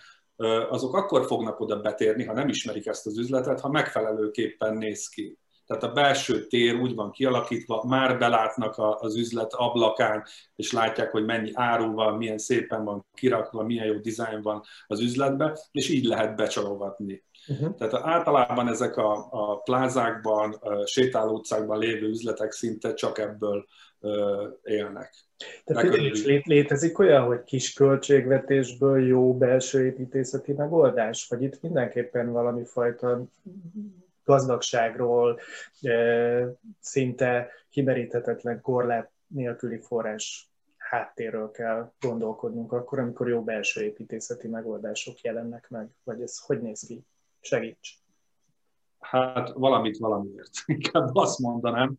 azok 0.68 0.94
akkor 0.94 1.26
fognak 1.26 1.60
oda 1.60 1.80
betérni, 1.80 2.24
ha 2.24 2.32
nem 2.32 2.48
ismerik 2.48 2.86
ezt 2.86 3.06
az 3.06 3.18
üzletet, 3.18 3.60
ha 3.60 3.68
megfelelőképpen 3.68 4.76
néz 4.76 5.08
ki. 5.08 5.38
Tehát 5.66 5.82
a 5.82 5.92
belső 5.92 6.46
tér 6.46 6.74
úgy 6.74 6.94
van 6.94 7.10
kialakítva, 7.10 7.84
már 7.86 8.18
belátnak 8.18 8.74
az 8.78 9.16
üzlet 9.16 9.52
ablakán, 9.52 10.24
és 10.56 10.72
látják, 10.72 11.10
hogy 11.10 11.24
mennyi 11.24 11.50
áru 11.54 11.94
van, 11.94 12.16
milyen 12.16 12.38
szépen 12.38 12.84
van 12.84 13.06
kirakva, 13.14 13.62
milyen 13.62 13.86
jó 13.86 13.94
dizájn 13.94 14.42
van 14.42 14.62
az 14.86 15.00
üzletbe, 15.00 15.58
és 15.72 15.88
így 15.88 16.04
lehet 16.04 16.36
becsalogatni. 16.36 17.24
Uh-huh. 17.48 17.74
Tehát 17.74 17.94
általában 17.94 18.68
ezek 18.68 18.96
a, 18.96 19.28
a 19.30 19.56
plázákban, 19.56 20.52
a 20.52 20.86
sétáló 20.86 21.32
utcákban 21.32 21.78
lévő 21.78 22.08
üzletek 22.08 22.52
szinte 22.52 22.94
csak 22.94 23.18
ebből 23.18 23.66
élnek. 24.62 25.14
Tehát 25.64 25.94
is 25.94 26.24
létezik 26.44 26.98
olyan, 26.98 27.24
hogy 27.24 27.44
kis 27.44 27.72
költségvetésből 27.72 29.06
jó 29.06 29.36
belső 29.36 29.84
építészeti 29.86 30.52
megoldás? 30.52 31.26
Vagy 31.28 31.42
itt 31.42 31.62
mindenképpen 31.62 32.32
valami 32.32 32.64
fajta 32.64 33.24
gazdagságról, 34.26 35.40
szinte 36.80 37.50
kimeríthetetlen 37.70 38.60
korlát 38.60 39.10
nélküli 39.26 39.80
forrás 39.80 40.50
háttérről 40.76 41.50
kell 41.50 41.92
gondolkodnunk 42.00 42.72
akkor, 42.72 42.98
amikor 42.98 43.28
jó 43.28 43.42
belső 43.42 43.82
építészeti 43.82 44.48
megoldások 44.48 45.20
jelennek 45.20 45.68
meg, 45.68 45.88
vagy 46.04 46.22
ez 46.22 46.38
hogy 46.38 46.60
néz 46.60 46.80
ki? 46.86 47.04
Segíts! 47.40 47.94
Hát 49.00 49.48
valamit 49.48 49.96
valamiért. 49.96 50.50
Inkább 50.66 51.14
azt 51.14 51.38
mondanám, 51.38 51.98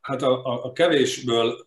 hát 0.00 0.22
a, 0.22 0.44
a, 0.44 0.64
a 0.64 0.72
kevésből, 0.72 1.66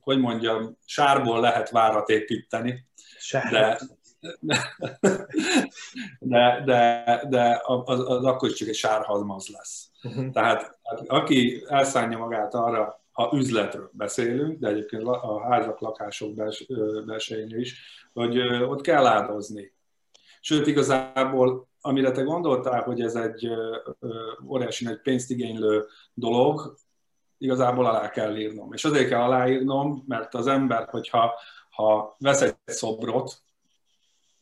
hogy 0.00 0.18
mondjam, 0.18 0.76
sárból 0.84 1.40
lehet 1.40 1.70
várat 1.70 2.08
építeni, 2.08 2.86
Sár. 3.18 3.50
de, 3.50 3.80
de, 6.18 6.62
de, 6.64 7.04
de 7.28 7.60
az, 7.64 8.00
az 8.00 8.24
akkor 8.24 8.48
is 8.48 8.54
csak 8.54 8.68
egy 8.68 8.74
sárhalmaz 8.74 9.48
lesz. 9.48 9.90
Uh-huh. 10.02 10.30
Tehát 10.30 10.78
hát, 10.82 11.02
aki 11.06 11.64
elszánja 11.68 12.18
magát 12.18 12.54
arra, 12.54 13.00
ha 13.12 13.30
üzletről 13.34 13.90
beszélünk, 13.92 14.58
de 14.58 14.68
egyébként 14.68 15.02
a 15.02 15.42
házak, 15.48 15.80
lakások 15.80 16.34
bels, 16.34 16.66
belsején 17.06 17.58
is, 17.58 18.04
hogy 18.12 18.38
ott 18.62 18.80
kell 18.80 19.06
áldozni. 19.06 19.72
Sőt, 20.40 20.66
igazából, 20.66 21.68
amire 21.80 22.10
te 22.10 22.22
gondoltál, 22.22 22.82
hogy 22.82 23.00
ez 23.00 23.14
egy 23.14 23.48
óriási 24.46 24.84
nagy 24.84 25.00
pénzt 25.00 25.30
igénylő 25.30 25.86
dolog, 26.14 26.74
igazából 27.38 27.86
alá 27.86 28.10
kell 28.10 28.36
írnom. 28.36 28.72
És 28.72 28.84
azért 28.84 29.08
kell 29.08 29.20
aláírnom, 29.20 30.04
mert 30.06 30.34
az 30.34 30.46
ember, 30.46 30.88
hogyha 30.88 31.34
ha 31.70 32.16
vesz 32.18 32.40
egy 32.40 32.54
szobrot, 32.64 33.42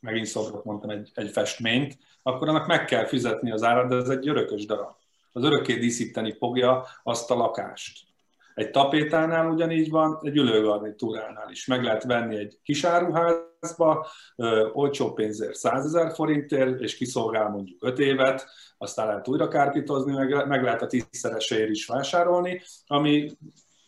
megint 0.01 0.27
szobrot 0.27 0.65
mondtam, 0.65 0.91
egy, 0.91 1.11
egy 1.15 1.31
festményt, 1.31 1.99
akkor 2.23 2.49
annak 2.49 2.67
meg 2.67 2.85
kell 2.85 3.07
fizetni 3.07 3.51
az 3.51 3.63
árat, 3.63 3.89
de 3.89 3.97
ez 3.97 4.09
egy 4.09 4.29
örökös 4.29 4.67
darab. 4.67 4.97
Az 5.33 5.45
örökké 5.45 5.75
díszíteni 5.75 6.35
fogja 6.39 6.87
azt 7.03 7.31
a 7.31 7.35
lakást. 7.35 8.07
Egy 8.55 8.71
tapétánál 8.71 9.51
ugyanígy 9.51 9.91
van, 9.91 10.19
egy 10.23 10.37
ülőgarnitúránál 10.37 11.51
is. 11.51 11.67
Meg 11.67 11.83
lehet 11.83 12.05
venni 12.05 12.37
egy 12.37 12.59
kis 12.63 12.85
áruházba, 12.85 14.07
ö, 14.37 14.69
olcsó 14.73 15.13
pénzért 15.13 15.55
100 15.55 15.85
ezer 15.85 16.15
forintért, 16.15 16.81
és 16.81 16.97
kiszolgál 16.97 17.49
mondjuk 17.49 17.85
5 17.85 17.99
évet, 17.99 18.47
aztán 18.79 19.07
lehet 19.07 19.29
újra 19.29 19.49
kárpítozni, 19.49 20.13
meg, 20.13 20.47
meg 20.47 20.63
lehet 20.63 20.83
a 20.83 20.87
tízszereséért 20.87 21.71
is 21.71 21.87
vásárolni, 21.87 22.63
ami 22.87 23.31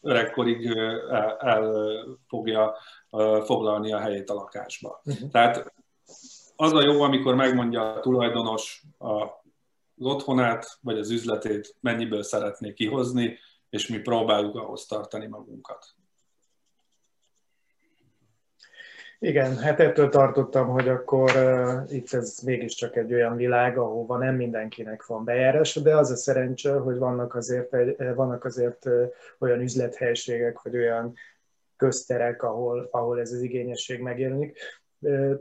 öregkorig 0.01 0.67
el, 1.11 1.37
el 1.37 1.75
fogja 2.29 2.77
foglalni 3.45 3.93
a 3.93 3.99
helyét 3.99 4.31
a 4.31 4.35
lakásba. 4.35 5.01
Uh-huh. 5.05 5.31
Tehát 5.31 5.73
az 6.61 6.73
a 6.73 6.83
jó, 6.83 7.03
amikor 7.03 7.35
megmondja 7.35 7.93
a 7.93 8.01
tulajdonos 8.01 8.83
az 8.99 10.07
otthonát, 10.07 10.79
vagy 10.81 10.99
az 10.99 11.11
üzletét, 11.11 11.77
mennyiből 11.81 12.23
szeretné 12.23 12.73
kihozni, 12.73 13.39
és 13.71 13.89
mi 13.89 13.99
próbáljuk 13.99 14.57
ahhoz 14.57 14.87
tartani 14.87 15.27
magunkat. 15.27 15.87
Igen, 19.19 19.57
hát 19.57 19.81
ettől 19.81 20.09
tartottam, 20.09 20.69
hogy 20.69 20.89
akkor 20.89 21.31
uh, 21.37 21.95
itt 21.95 22.13
ez 22.13 22.39
mégiscsak 22.45 22.97
egy 22.97 23.15
olyan 23.15 23.37
világ, 23.37 23.79
ahova 23.79 24.19
nem 24.19 24.35
mindenkinek 24.35 25.07
van 25.07 25.25
bejárása, 25.25 25.81
de 25.81 25.97
az 25.97 26.11
a 26.11 26.17
szerencse, 26.17 26.73
hogy 26.73 26.99
vannak 26.99 27.35
azért, 27.35 27.75
egy, 27.75 28.15
vannak 28.15 28.45
azért 28.45 28.87
uh, 28.87 29.05
olyan 29.39 29.61
üzlethelységek, 29.61 30.63
vagy 30.63 30.77
olyan 30.77 31.15
közterek, 31.77 32.43
ahol, 32.43 32.89
ahol 32.91 33.21
ez 33.21 33.33
az 33.33 33.43
igényesség 33.43 34.01
megjelenik. 34.01 34.59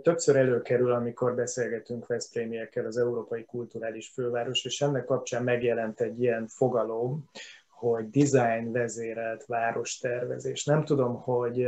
Többször 0.02 0.36
előkerül, 0.36 0.92
amikor 0.92 1.36
beszélgetünk 1.36 2.08
Veszprémiekkel 2.08 2.86
az 2.86 2.98
Európai 2.98 3.46
Kulturális 3.46 4.08
Főváros, 4.08 4.66
és 4.66 4.82
ennek 4.82 5.06
kapcsán 5.06 5.44
megjelent 5.44 6.02
egy 6.02 6.22
ilyen 6.22 6.48
fogalom, 6.48 7.30
hogy 7.68 8.10
design 8.10 8.72
vezérelt 8.72 9.46
várostervezés. 9.46 10.66
Nem 10.66 10.84
tudom, 10.84 11.22
hogy, 11.22 11.68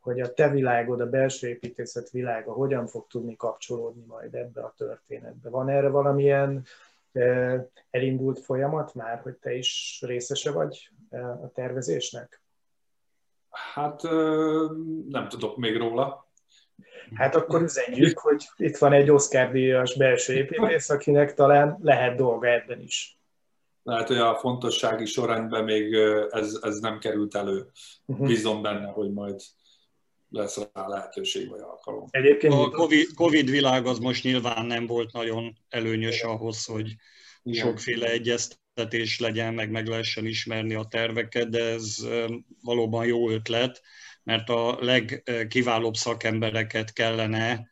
hogy 0.00 0.20
a 0.20 0.32
te 0.32 0.48
világod, 0.50 1.00
a 1.00 1.10
belső 1.10 1.48
építészet 1.48 2.10
világa 2.10 2.52
hogyan 2.52 2.86
fog 2.86 3.06
tudni 3.06 3.36
kapcsolódni 3.36 4.04
majd 4.06 4.34
ebbe 4.34 4.60
a 4.60 4.74
történetbe. 4.76 5.50
Van 5.50 5.68
erre 5.68 5.88
valamilyen 5.88 6.64
elindult 7.90 8.38
folyamat 8.38 8.94
már, 8.94 9.20
hogy 9.20 9.34
te 9.34 9.54
is 9.54 10.02
részese 10.06 10.50
vagy 10.50 10.90
a 11.42 11.50
tervezésnek? 11.52 12.42
Hát 13.50 14.02
nem 15.08 15.28
tudok 15.28 15.56
még 15.56 15.76
róla. 15.76 16.28
Hát 17.14 17.34
akkor 17.34 17.62
üzenjük, 17.62 18.18
hogy 18.18 18.48
itt 18.56 18.76
van 18.76 18.92
egy 18.92 19.10
Oscar 19.10 19.50
díjas 19.50 19.96
belső 19.96 20.34
építész, 20.34 20.90
akinek 20.90 21.34
talán 21.34 21.78
lehet 21.82 22.16
dolga 22.16 22.48
ebben 22.48 22.80
is 22.80 23.20
lehet, 23.82 24.08
hogy 24.08 24.16
a 24.16 24.34
fontossági 24.34 25.04
sorrendben 25.04 25.64
még 25.64 25.94
ez, 26.30 26.58
ez 26.62 26.78
nem 26.78 26.98
került 26.98 27.34
elő. 27.34 27.66
Uh-huh. 28.06 28.26
Bízom 28.26 28.62
benne, 28.62 28.86
hogy 28.86 29.12
majd 29.12 29.40
lesz 30.30 30.58
rá 30.72 30.86
lehetőség 30.86 31.48
vagy 31.48 31.60
alkalom. 31.60 32.06
Egyébként 32.10 32.52
a 32.52 32.70
COVID, 32.70 33.14
COVID 33.14 33.50
világ 33.50 33.86
az 33.86 33.98
most 33.98 34.24
nyilván 34.24 34.66
nem 34.66 34.86
volt 34.86 35.12
nagyon 35.12 35.58
előnyös 35.68 36.22
ahhoz, 36.22 36.64
hogy 36.64 36.94
Igen. 37.42 37.66
sokféle 37.66 38.10
egyeztetés 38.10 39.18
legyen, 39.18 39.54
meg 39.54 39.70
meg 39.70 39.86
lehessen 39.86 40.26
ismerni 40.26 40.74
a 40.74 40.84
terveket, 40.84 41.48
de 41.48 41.64
ez 41.64 41.96
valóban 42.62 43.06
jó 43.06 43.30
ötlet, 43.30 43.82
mert 44.30 44.48
a 44.48 44.76
legkiválóbb 44.80 45.94
szakembereket 45.94 46.92
kellene 46.92 47.70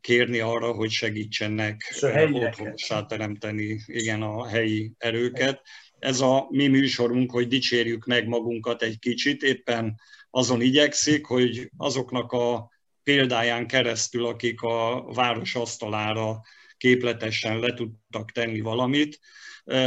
kérni 0.00 0.38
arra, 0.38 0.72
hogy 0.72 0.90
segítsenek 0.90 1.94
otthonossá 2.32 3.06
teremteni 3.06 3.80
igen, 3.86 4.22
a 4.22 4.46
helyi 4.46 4.92
erőket. 4.98 5.62
Ez 5.98 6.20
a 6.20 6.46
mi 6.50 6.66
műsorunk, 6.66 7.30
hogy 7.30 7.48
dicsérjük 7.48 8.06
meg 8.06 8.26
magunkat 8.26 8.82
egy 8.82 8.98
kicsit, 8.98 9.42
éppen 9.42 10.00
azon 10.30 10.60
igyekszik, 10.60 11.26
hogy 11.26 11.70
azoknak 11.76 12.32
a 12.32 12.70
példáján 13.02 13.66
keresztül, 13.66 14.26
akik 14.26 14.62
a 14.62 15.04
város 15.12 15.54
asztalára 15.54 16.40
képletesen 16.76 17.58
le 17.58 17.74
tudtak 17.74 18.32
tenni 18.32 18.60
valamit, 18.60 19.20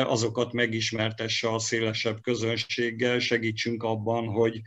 azokat 0.04 0.54
megismertesse 0.54 1.54
a 1.54 1.60
szélesebb 1.60 2.22
közönséggel, 2.22 3.20
segítsünk 3.20 3.84
abban, 3.84 4.26
hogy 4.26 4.62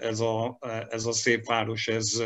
ez 0.00 0.20
a, 0.20 0.58
ez 0.88 1.04
a 1.04 1.12
szép 1.12 1.46
város 1.46 1.88
ez 1.88 2.22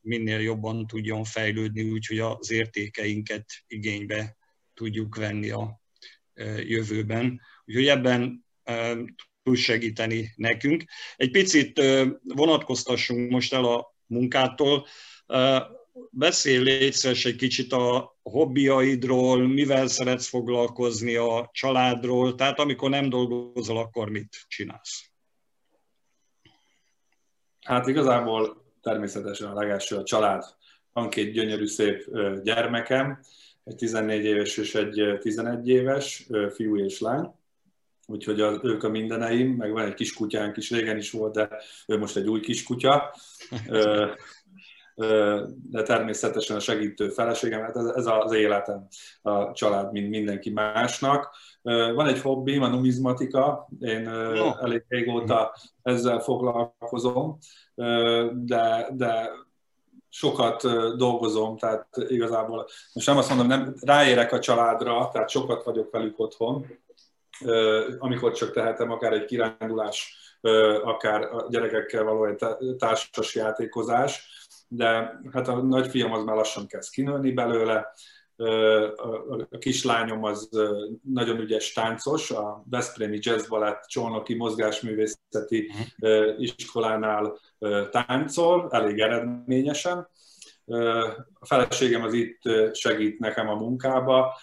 minél 0.00 0.40
jobban 0.40 0.86
tudjon 0.86 1.24
fejlődni, 1.24 1.90
úgyhogy 1.90 2.18
az 2.18 2.50
értékeinket 2.50 3.44
igénybe 3.66 4.36
tudjuk 4.74 5.16
venni 5.16 5.50
a 5.50 5.80
jövőben. 6.66 7.40
Úgyhogy 7.64 7.86
ebben 7.86 8.44
tud 9.42 9.56
segíteni 9.56 10.32
nekünk. 10.36 10.84
Egy 11.16 11.30
picit 11.30 11.82
vonatkoztassunk 12.22 13.30
most 13.30 13.52
el 13.52 13.64
a 13.64 13.94
munkától. 14.06 14.86
Beszélj 16.10 16.62
légy 16.62 16.96
egy 17.22 17.36
kicsit 17.36 17.72
a 17.72 18.16
hobbiaidról, 18.22 19.48
mivel 19.48 19.86
szeretsz 19.86 20.28
foglalkozni 20.28 21.14
a 21.14 21.50
családról, 21.52 22.34
tehát 22.34 22.58
amikor 22.58 22.90
nem 22.90 23.08
dolgozol, 23.08 23.78
akkor 23.78 24.10
mit 24.10 24.44
csinálsz? 24.48 25.11
Hát 27.62 27.86
igazából 27.86 28.64
természetesen 28.82 29.48
a 29.48 29.54
legelső 29.54 29.96
a 29.96 30.02
család. 30.02 30.44
Van 30.92 31.10
két 31.10 31.32
gyönyörű 31.32 31.66
szép 31.66 32.10
gyermekem, 32.42 33.20
egy 33.64 33.76
14 33.76 34.24
éves 34.24 34.56
és 34.56 34.74
egy 34.74 35.18
11 35.20 35.68
éves, 35.68 36.26
fiú 36.54 36.76
és 36.76 37.00
lány. 37.00 37.30
Úgyhogy 38.06 38.40
az, 38.40 38.58
ők 38.62 38.82
a 38.82 38.88
mindeneim, 38.88 39.50
meg 39.50 39.72
van 39.72 39.84
egy 39.84 39.94
kiskutyánk 39.94 40.56
is, 40.56 40.70
régen 40.70 40.96
is 40.96 41.10
volt, 41.10 41.34
de 41.34 41.48
ő 41.86 41.98
most 41.98 42.16
egy 42.16 42.28
új 42.28 42.40
kiskutya. 42.40 43.14
De 45.70 45.82
természetesen 45.82 46.56
a 46.56 46.60
segítő 46.60 47.08
feleségem, 47.08 47.60
hát 47.60 47.76
ez, 47.76 47.84
ez 47.84 48.06
az 48.06 48.32
életem, 48.32 48.86
a 49.22 49.52
család, 49.52 49.92
mint 49.92 50.10
mindenki 50.10 50.50
másnak. 50.50 51.34
Van 51.62 52.06
egy 52.06 52.20
hobbim, 52.20 52.62
a 52.62 52.68
numizmatika, 52.68 53.68
én 53.80 54.08
elég 54.60 54.84
régóta 54.88 55.54
ezzel 55.82 56.20
foglalkozom, 56.20 57.38
de, 58.32 58.88
de 58.92 59.30
sokat 60.08 60.62
dolgozom, 60.96 61.56
tehát 61.56 61.88
igazából 62.08 62.66
most 62.92 63.06
nem 63.06 63.16
azt 63.16 63.28
mondom, 63.28 63.46
nem 63.46 63.74
ráérek 63.80 64.32
a 64.32 64.38
családra, 64.38 65.08
tehát 65.12 65.28
sokat 65.28 65.64
vagyok 65.64 65.90
velük 65.90 66.18
otthon, 66.18 66.66
amikor 67.98 68.32
csak 68.32 68.52
tehetem, 68.52 68.90
akár 68.90 69.12
egy 69.12 69.24
kirándulás, 69.24 70.16
akár 70.84 71.22
a 71.22 71.46
gyerekekkel 71.48 72.04
való 72.04 72.24
egy 72.24 72.44
társas 72.78 73.34
játékozás, 73.34 74.30
de 74.74 75.20
hát 75.32 75.48
a 75.48 75.62
nagyfiam 75.62 76.12
az 76.12 76.24
már 76.24 76.36
lassan 76.36 76.66
kezd 76.66 76.90
kinőni 76.90 77.32
belőle, 77.32 77.92
a 79.50 79.58
kislányom 79.58 80.24
az 80.24 80.48
nagyon 81.02 81.40
ügyes 81.40 81.72
táncos, 81.72 82.30
a 82.30 82.62
Veszprémi 82.70 83.18
Jazz 83.20 83.48
Ballet 83.48 83.86
Csolnoki 83.86 84.34
Mozgásművészeti 84.34 85.70
Iskolánál 86.36 87.38
táncol, 87.90 88.68
elég 88.70 88.98
eredményesen. 88.98 90.08
A 91.32 91.46
feleségem 91.46 92.02
az 92.02 92.12
itt 92.12 92.40
segít 92.72 93.18
nekem 93.18 93.48
a 93.48 93.54
munkába, 93.54 94.36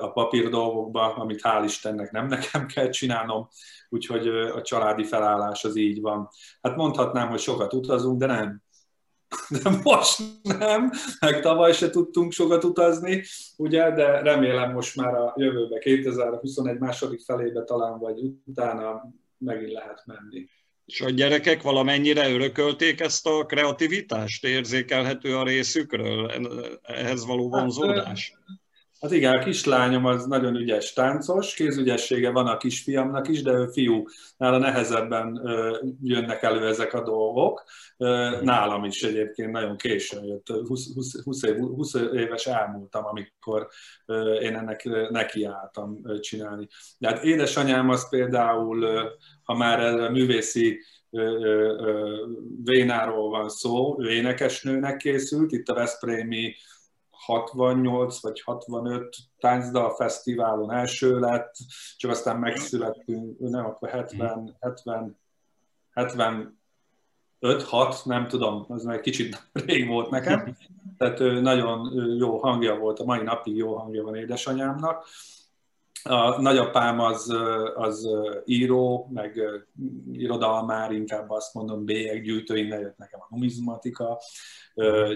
a 0.00 0.12
papír 0.12 0.48
dolgokba, 0.48 1.14
amit 1.14 1.40
hál' 1.42 1.62
Istennek 1.64 2.10
nem 2.10 2.26
nekem 2.26 2.66
kell 2.66 2.88
csinálnom, 2.88 3.48
úgyhogy 3.88 4.28
a 4.28 4.62
családi 4.62 5.04
felállás 5.04 5.64
az 5.64 5.76
így 5.76 6.00
van. 6.00 6.28
Hát 6.62 6.76
mondhatnám, 6.76 7.28
hogy 7.28 7.40
sokat 7.40 7.72
utazunk, 7.72 8.18
de 8.18 8.26
nem 8.26 8.62
de 9.62 9.70
most 9.82 10.22
nem, 10.42 10.90
meg 11.20 11.40
tavaly 11.40 11.72
se 11.72 11.90
tudtunk 11.90 12.32
sokat 12.32 12.64
utazni, 12.64 13.24
ugye, 13.56 13.90
de 13.90 14.20
remélem 14.20 14.72
most 14.72 14.96
már 14.96 15.14
a 15.14 15.34
jövőbe, 15.36 15.78
2021 15.78 16.78
második 16.78 17.20
felébe 17.20 17.64
talán, 17.64 17.98
vagy 17.98 18.20
utána 18.44 19.12
megint 19.38 19.72
lehet 19.72 20.02
menni. 20.06 20.48
És 20.84 21.00
a 21.00 21.10
gyerekek 21.10 21.62
valamennyire 21.62 22.30
örökölték 22.30 23.00
ezt 23.00 23.26
a 23.26 23.46
kreativitást? 23.46 24.44
Érzékelhető 24.44 25.36
a 25.36 25.44
részükről? 25.44 26.30
Ehhez 26.82 27.26
való 27.26 27.52
hát, 27.52 27.60
vonzódás? 27.60 28.32
Hát, 28.46 28.60
Hát 29.02 29.12
igen, 29.12 29.32
a 29.32 29.44
kislányom 29.44 30.04
az 30.04 30.26
nagyon 30.26 30.56
ügyes 30.56 30.92
táncos, 30.92 31.54
kézügyessége 31.54 32.30
van 32.30 32.46
a 32.46 32.56
kisfiamnak 32.56 33.28
is, 33.28 33.42
de 33.42 33.52
ő 33.52 33.66
fiú, 33.66 34.04
nála 34.36 34.58
nehezebben 34.58 35.40
jönnek 36.02 36.42
elő 36.42 36.66
ezek 36.66 36.94
a 36.94 37.02
dolgok. 37.02 37.64
Nálam 38.42 38.84
is 38.84 39.02
egyébként 39.02 39.50
nagyon 39.50 39.76
későn 39.76 40.24
jött, 40.24 40.46
20, 40.66 40.94
20, 40.94 41.22
20, 41.24 41.42
év, 41.42 41.56
20 41.56 41.94
éves 41.94 42.46
elmúltam, 42.46 43.04
amikor 43.04 43.68
én 44.40 44.56
ennek 44.56 44.84
nekiálltam 45.10 46.00
csinálni. 46.20 46.68
De 46.98 47.08
hát 47.08 47.24
édesanyám 47.24 47.88
az 47.88 48.08
például, 48.08 49.10
ha 49.42 49.54
már 49.54 49.80
a 49.80 50.10
művészi 50.10 50.80
Vénáról 52.64 53.30
van 53.30 53.48
szó, 53.48 54.02
ő 54.02 54.10
énekesnőnek 54.10 54.96
készült, 54.96 55.52
itt 55.52 55.68
a 55.68 55.74
Veszprémi 55.74 56.54
68 57.24 58.20
vagy 58.20 58.40
65 58.40 59.16
táncdal 59.38 59.94
fesztiválon 59.94 60.72
első 60.72 61.18
lett, 61.18 61.54
csak 61.96 62.10
aztán 62.10 62.38
megszülettünk, 62.38 63.38
nem, 63.38 63.64
akkor 63.64 63.88
70, 63.88 64.56
70, 64.60 65.18
70 65.90 66.60
5-6, 67.40 68.04
nem 68.04 68.28
tudom, 68.28 68.64
az 68.68 68.84
már 68.84 68.94
egy 68.94 69.00
kicsit 69.00 69.48
rég 69.66 69.88
volt 69.88 70.10
nekem. 70.10 70.56
Tehát 70.98 71.18
nagyon 71.18 71.92
jó 72.16 72.38
hangja 72.38 72.78
volt, 72.78 72.98
a 72.98 73.04
mai 73.04 73.22
napig 73.22 73.56
jó 73.56 73.76
hangja 73.76 74.02
van 74.02 74.14
édesanyámnak. 74.14 75.06
A 76.02 76.40
nagyapám 76.40 77.00
az, 77.00 77.36
az 77.74 78.08
író, 78.44 79.10
meg 79.12 79.40
irodalmár, 80.12 80.92
inkább 80.92 81.30
azt 81.30 81.54
mondom, 81.54 81.84
bélyeggyűjtő, 81.84 82.56
innen 82.56 82.80
jött 82.80 82.96
nekem 82.96 83.20
a 83.20 83.26
numizmatika. 83.30 84.20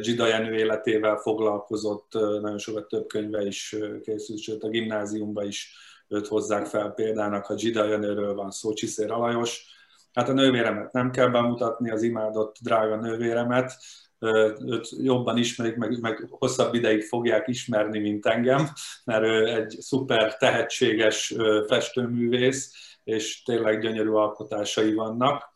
Gida 0.01 0.27
Jenő 0.27 0.55
életével 0.55 1.17
foglalkozott, 1.17 2.13
nagyon 2.13 2.59
sokat 2.59 2.89
több 2.89 3.07
könyve 3.07 3.47
is 3.47 3.77
készült, 4.03 4.39
sőt 4.39 4.63
a 4.63 4.69
gimnáziumban 4.69 5.47
is 5.47 5.77
őt 6.09 6.27
hozzák 6.27 6.67
fel 6.67 6.91
példának, 6.91 7.47
ha 7.47 7.55
Gida 7.55 7.85
Jenőről 7.85 8.35
van 8.35 8.51
szó, 8.51 8.73
Csiszér 8.73 9.11
Alajos. 9.11 9.75
Hát 10.13 10.29
a 10.29 10.33
nővéremet 10.33 10.93
nem 10.93 11.11
kell 11.11 11.29
bemutatni, 11.29 11.91
az 11.91 12.03
imádott 12.03 12.57
drága 12.63 12.97
nővéremet, 12.97 13.73
őt 14.19 14.89
jobban 15.03 15.37
ismerik, 15.37 15.77
meg, 15.77 16.01
meg 16.01 16.27
hosszabb 16.31 16.75
ideig 16.75 17.03
fogják 17.03 17.49
ismerni, 17.49 17.99
mint 17.99 18.27
engem, 18.27 18.69
mert 19.05 19.23
ő 19.23 19.47
egy 19.47 19.77
szuper 19.81 20.37
tehetséges 20.37 21.35
festőművész, 21.67 22.73
és 23.05 23.43
tényleg 23.43 23.81
gyönyörű 23.81 24.11
alkotásai 24.11 24.95
vannak, 24.95 25.53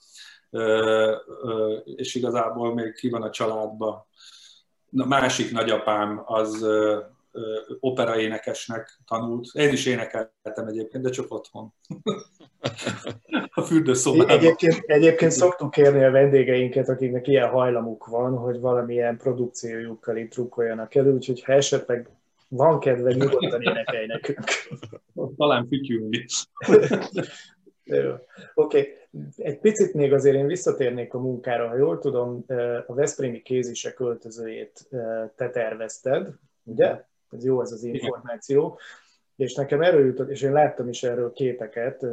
és 1.85 2.15
igazából 2.15 2.75
még 2.75 2.93
ki 2.93 3.09
van 3.09 3.23
a 3.23 3.31
családba. 3.31 4.09
A 4.97 5.07
másik 5.07 5.53
nagyapám 5.53 6.23
az 6.25 6.67
operaénekesnek 7.81 9.01
tanult. 9.07 9.47
Én 9.53 9.73
is 9.73 9.87
énekeltem 9.87 10.67
egyébként, 10.67 11.05
de 11.05 11.11
csak 11.11 11.33
otthon. 11.33 11.73
a 13.51 13.63
fürdőszobában. 13.63 14.37
Egyébként, 14.37 14.83
egyébként 14.87 15.31
szoktuk 15.31 15.71
kérni 15.71 16.05
a 16.05 16.11
vendégeinket, 16.11 16.89
akiknek 16.89 17.29
ilyen 17.29 17.49
hajlamuk 17.49 18.07
van, 18.07 18.37
hogy 18.37 18.61
valamilyen 18.61 19.17
produkciójukkal 19.17 20.17
itt 20.17 20.31
trukkoljanak 20.31 20.95
elő, 20.95 21.13
úgyhogy 21.13 21.43
ha 21.43 21.53
esetleg 21.53 22.09
van 22.49 22.81
kedve, 22.81 23.13
nyugodtan 23.13 23.63
énekelj 23.63 24.07
nekünk. 24.07 24.45
Talán 25.37 25.67
fütyülni. 25.67 26.25
Oké, 28.55 28.55
okay. 28.55 28.97
egy 29.37 29.59
picit 29.59 29.95
még 29.95 30.13
azért 30.13 30.37
én 30.37 30.47
visszatérnék 30.47 31.15
a 31.15 31.19
munkára. 31.19 31.69
Ha 31.69 31.77
jól 31.77 31.99
tudom, 31.99 32.45
a 32.87 32.95
Veszprémi 32.95 33.43
kézise 33.43 33.93
költözőjét 33.93 34.89
te 35.37 35.51
tervezted, 35.51 36.29
ugye? 36.65 37.05
Ez 37.31 37.45
jó 37.45 37.61
ez 37.61 37.73
az 37.73 37.85
információ. 37.85 38.79
És 39.37 39.55
nekem 39.55 39.83
erről 39.83 40.07
jutott, 40.07 40.31
és 40.31 40.43
én 40.43 40.53
láttam 40.53 40.89
is 40.89 41.03
erről 41.03 41.33
képeket, 41.33 42.07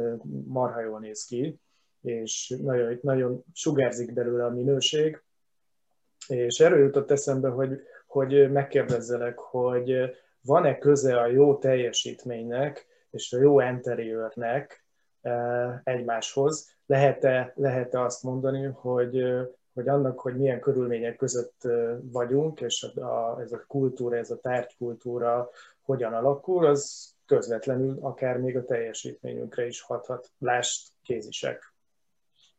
marha 0.46 0.80
jól 0.80 0.98
néz 0.98 1.24
ki, 1.24 1.60
és 2.02 2.54
nagyon, 2.62 2.98
nagyon 3.02 3.44
sugárzik 3.52 4.12
belőle 4.12 4.44
a 4.44 4.50
minőség. 4.50 5.22
És 6.28 6.60
erről 6.60 6.78
jutott 6.78 7.10
eszembe, 7.10 7.48
hogy, 7.48 7.80
hogy 8.06 8.50
megkérdezzelek, 8.52 9.38
hogy 9.38 10.16
van-e 10.40 10.78
köze 10.78 11.20
a 11.20 11.26
jó 11.26 11.58
teljesítménynek 11.58 12.86
és 13.10 13.32
a 13.32 13.40
jó 13.40 13.60
interiőrnek 13.60 14.84
egymáshoz? 15.84 16.76
Lehet-e, 16.86 17.52
lehet-e 17.54 18.02
azt 18.02 18.22
mondani, 18.22 18.64
hogy, 18.64 19.24
hogy 19.78 19.88
annak, 19.88 20.20
hogy 20.20 20.36
milyen 20.36 20.60
körülmények 20.60 21.16
között 21.16 21.68
vagyunk, 22.02 22.60
és 22.60 22.82
a, 22.82 23.40
ez 23.40 23.52
a 23.52 23.64
kultúra, 23.66 24.16
ez 24.16 24.30
a 24.30 24.40
tárgykultúra 24.40 25.50
hogyan 25.82 26.12
alakul, 26.12 26.66
az 26.66 27.12
közvetlenül 27.26 27.98
akár 28.00 28.38
még 28.38 28.56
a 28.56 28.64
teljesítményünkre 28.64 29.66
is 29.66 29.80
hathat. 29.80 30.30
Lásd, 30.38 30.88
kézisek. 31.02 31.74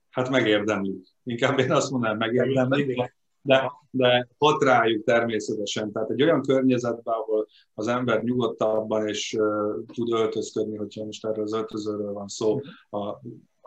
Hát 0.10 0.30
megérdemlik. 0.30 1.08
Inkább 1.24 1.60
én 1.60 1.72
azt 1.72 1.92
mondanám, 1.92 2.18
megérdemlik, 2.18 3.14
de, 3.42 3.72
de 3.92 4.28
hat 4.38 4.64
rájuk 4.64 5.04
természetesen. 5.04 5.92
Tehát 5.92 6.10
egy 6.10 6.24
olyan 6.24 6.42
környezetben, 6.42 7.14
ahol 7.14 7.48
az 7.74 7.88
ember 7.88 8.24
nyugodtabban 8.24 9.08
és 9.08 9.34
uh, 9.40 9.86
tud 9.94 10.12
öltözködni, 10.12 10.78
hogyha 10.78 11.06
most 11.06 11.26
erről 11.26 11.44
az 11.44 11.54
öltözőről 11.54 12.14
van 12.14 12.28
szó, 12.28 12.60
a, 12.90 13.20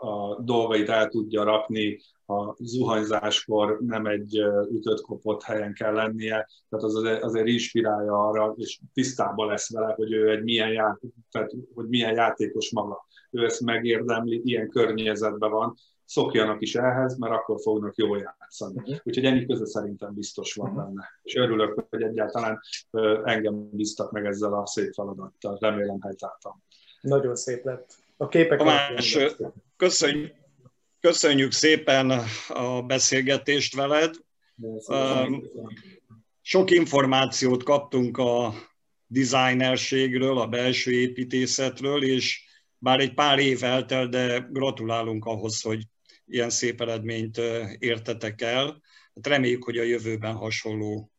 a 0.03 0.41
dolgait 0.41 0.89
el 0.89 1.07
tudja 1.07 1.43
rakni, 1.43 1.99
a 2.25 2.55
zuhanyzáskor 2.57 3.79
nem 3.79 4.05
egy 4.05 4.43
ütött 4.71 5.01
kopott 5.01 5.43
helyen 5.43 5.73
kell 5.73 5.93
lennie, 5.93 6.49
tehát 6.69 6.85
az 6.85 6.95
azért 7.21 7.47
inspirálja 7.47 8.27
arra, 8.27 8.53
és 8.57 8.79
tisztában 8.93 9.47
lesz 9.47 9.73
vele, 9.73 9.93
hogy 9.93 10.11
ő 10.11 10.29
egy 10.29 10.43
milyen, 10.43 10.71
já, 10.71 10.99
tehát, 11.31 11.51
hogy 11.73 11.87
milyen 11.87 12.13
játékos 12.13 12.71
maga. 12.71 13.05
Ő 13.31 13.45
ezt 13.45 13.61
megérdemli, 13.61 14.41
ilyen 14.43 14.69
környezetben 14.69 15.51
van, 15.51 15.75
szokjanak 16.05 16.61
is 16.61 16.75
ehhez, 16.75 17.17
mert 17.17 17.33
akkor 17.33 17.59
fognak 17.61 17.95
jól 17.95 18.17
játszani. 18.17 18.75
Uh-huh. 18.75 18.95
Úgyhogy 19.03 19.25
ennyi 19.25 19.45
köze 19.45 19.65
szerintem 19.65 20.13
biztos 20.13 20.53
van 20.53 20.69
uh-huh. 20.69 20.85
benne. 20.85 21.09
És 21.23 21.35
örülök, 21.35 21.85
hogy 21.89 22.01
egyáltalán 22.01 22.59
engem 23.23 23.69
bíztak 23.71 24.11
meg 24.11 24.25
ezzel 24.25 24.53
a 24.53 24.65
szép 24.65 24.93
feladattal. 24.93 25.57
Remélem 25.59 26.01
helytáltam. 26.01 26.63
Nagyon 27.01 27.35
szép 27.35 27.65
lett. 27.65 28.01
A 28.17 28.27
képek... 28.27 28.57
Tamás, 28.57 29.17
köszönjük, 29.83 30.33
köszönjük 30.99 31.51
szépen 31.51 32.11
a 32.47 32.81
beszélgetést 32.81 33.75
veled. 33.75 34.15
Sok 36.41 36.71
információt 36.71 37.63
kaptunk 37.63 38.17
a 38.17 38.53
designerségről, 39.07 40.37
a 40.37 40.47
belső 40.47 40.91
építészetről, 40.91 42.03
és 42.03 42.43
bár 42.77 42.99
egy 42.99 43.13
pár 43.13 43.39
év 43.39 43.63
eltelt, 43.63 44.09
de 44.09 44.47
gratulálunk 44.49 45.25
ahhoz, 45.25 45.61
hogy 45.61 45.83
ilyen 46.25 46.49
szép 46.49 46.81
eredményt 46.81 47.37
értetek 47.77 48.41
el. 48.41 48.81
Hát 49.15 49.27
reméljük, 49.27 49.63
hogy 49.63 49.77
a 49.77 49.83
jövőben 49.83 50.35
hasonló, 50.35 51.11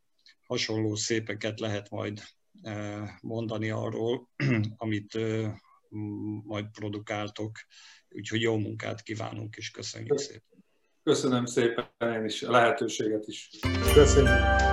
hasonló 0.46 0.94
szépeket 0.94 1.60
lehet 1.60 1.90
majd 1.90 2.22
mondani 3.20 3.70
arról, 3.70 4.28
amit 4.76 5.18
majd 6.44 6.66
produkáltok. 6.72 7.58
Úgyhogy 8.14 8.40
jó 8.40 8.56
munkát 8.56 9.02
kívánunk, 9.02 9.56
és 9.56 9.70
köszönjük 9.70 10.18
szépen. 10.18 10.64
Köszönöm 11.02 11.46
szépen 11.46 11.86
én 12.00 12.24
is 12.24 12.42
a 12.42 12.50
lehetőséget 12.50 13.26
is. 13.26 13.50
Köszönjük. 13.94 14.72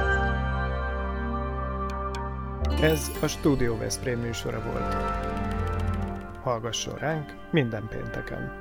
Ez 2.81 3.11
a 3.21 3.27
Studio 3.27 3.77
Veszprém 3.77 4.19
műsora 4.19 4.61
volt. 4.63 4.93
Hallgasson 6.43 6.95
ránk 6.95 7.51
minden 7.51 7.87
pénteken! 7.87 8.60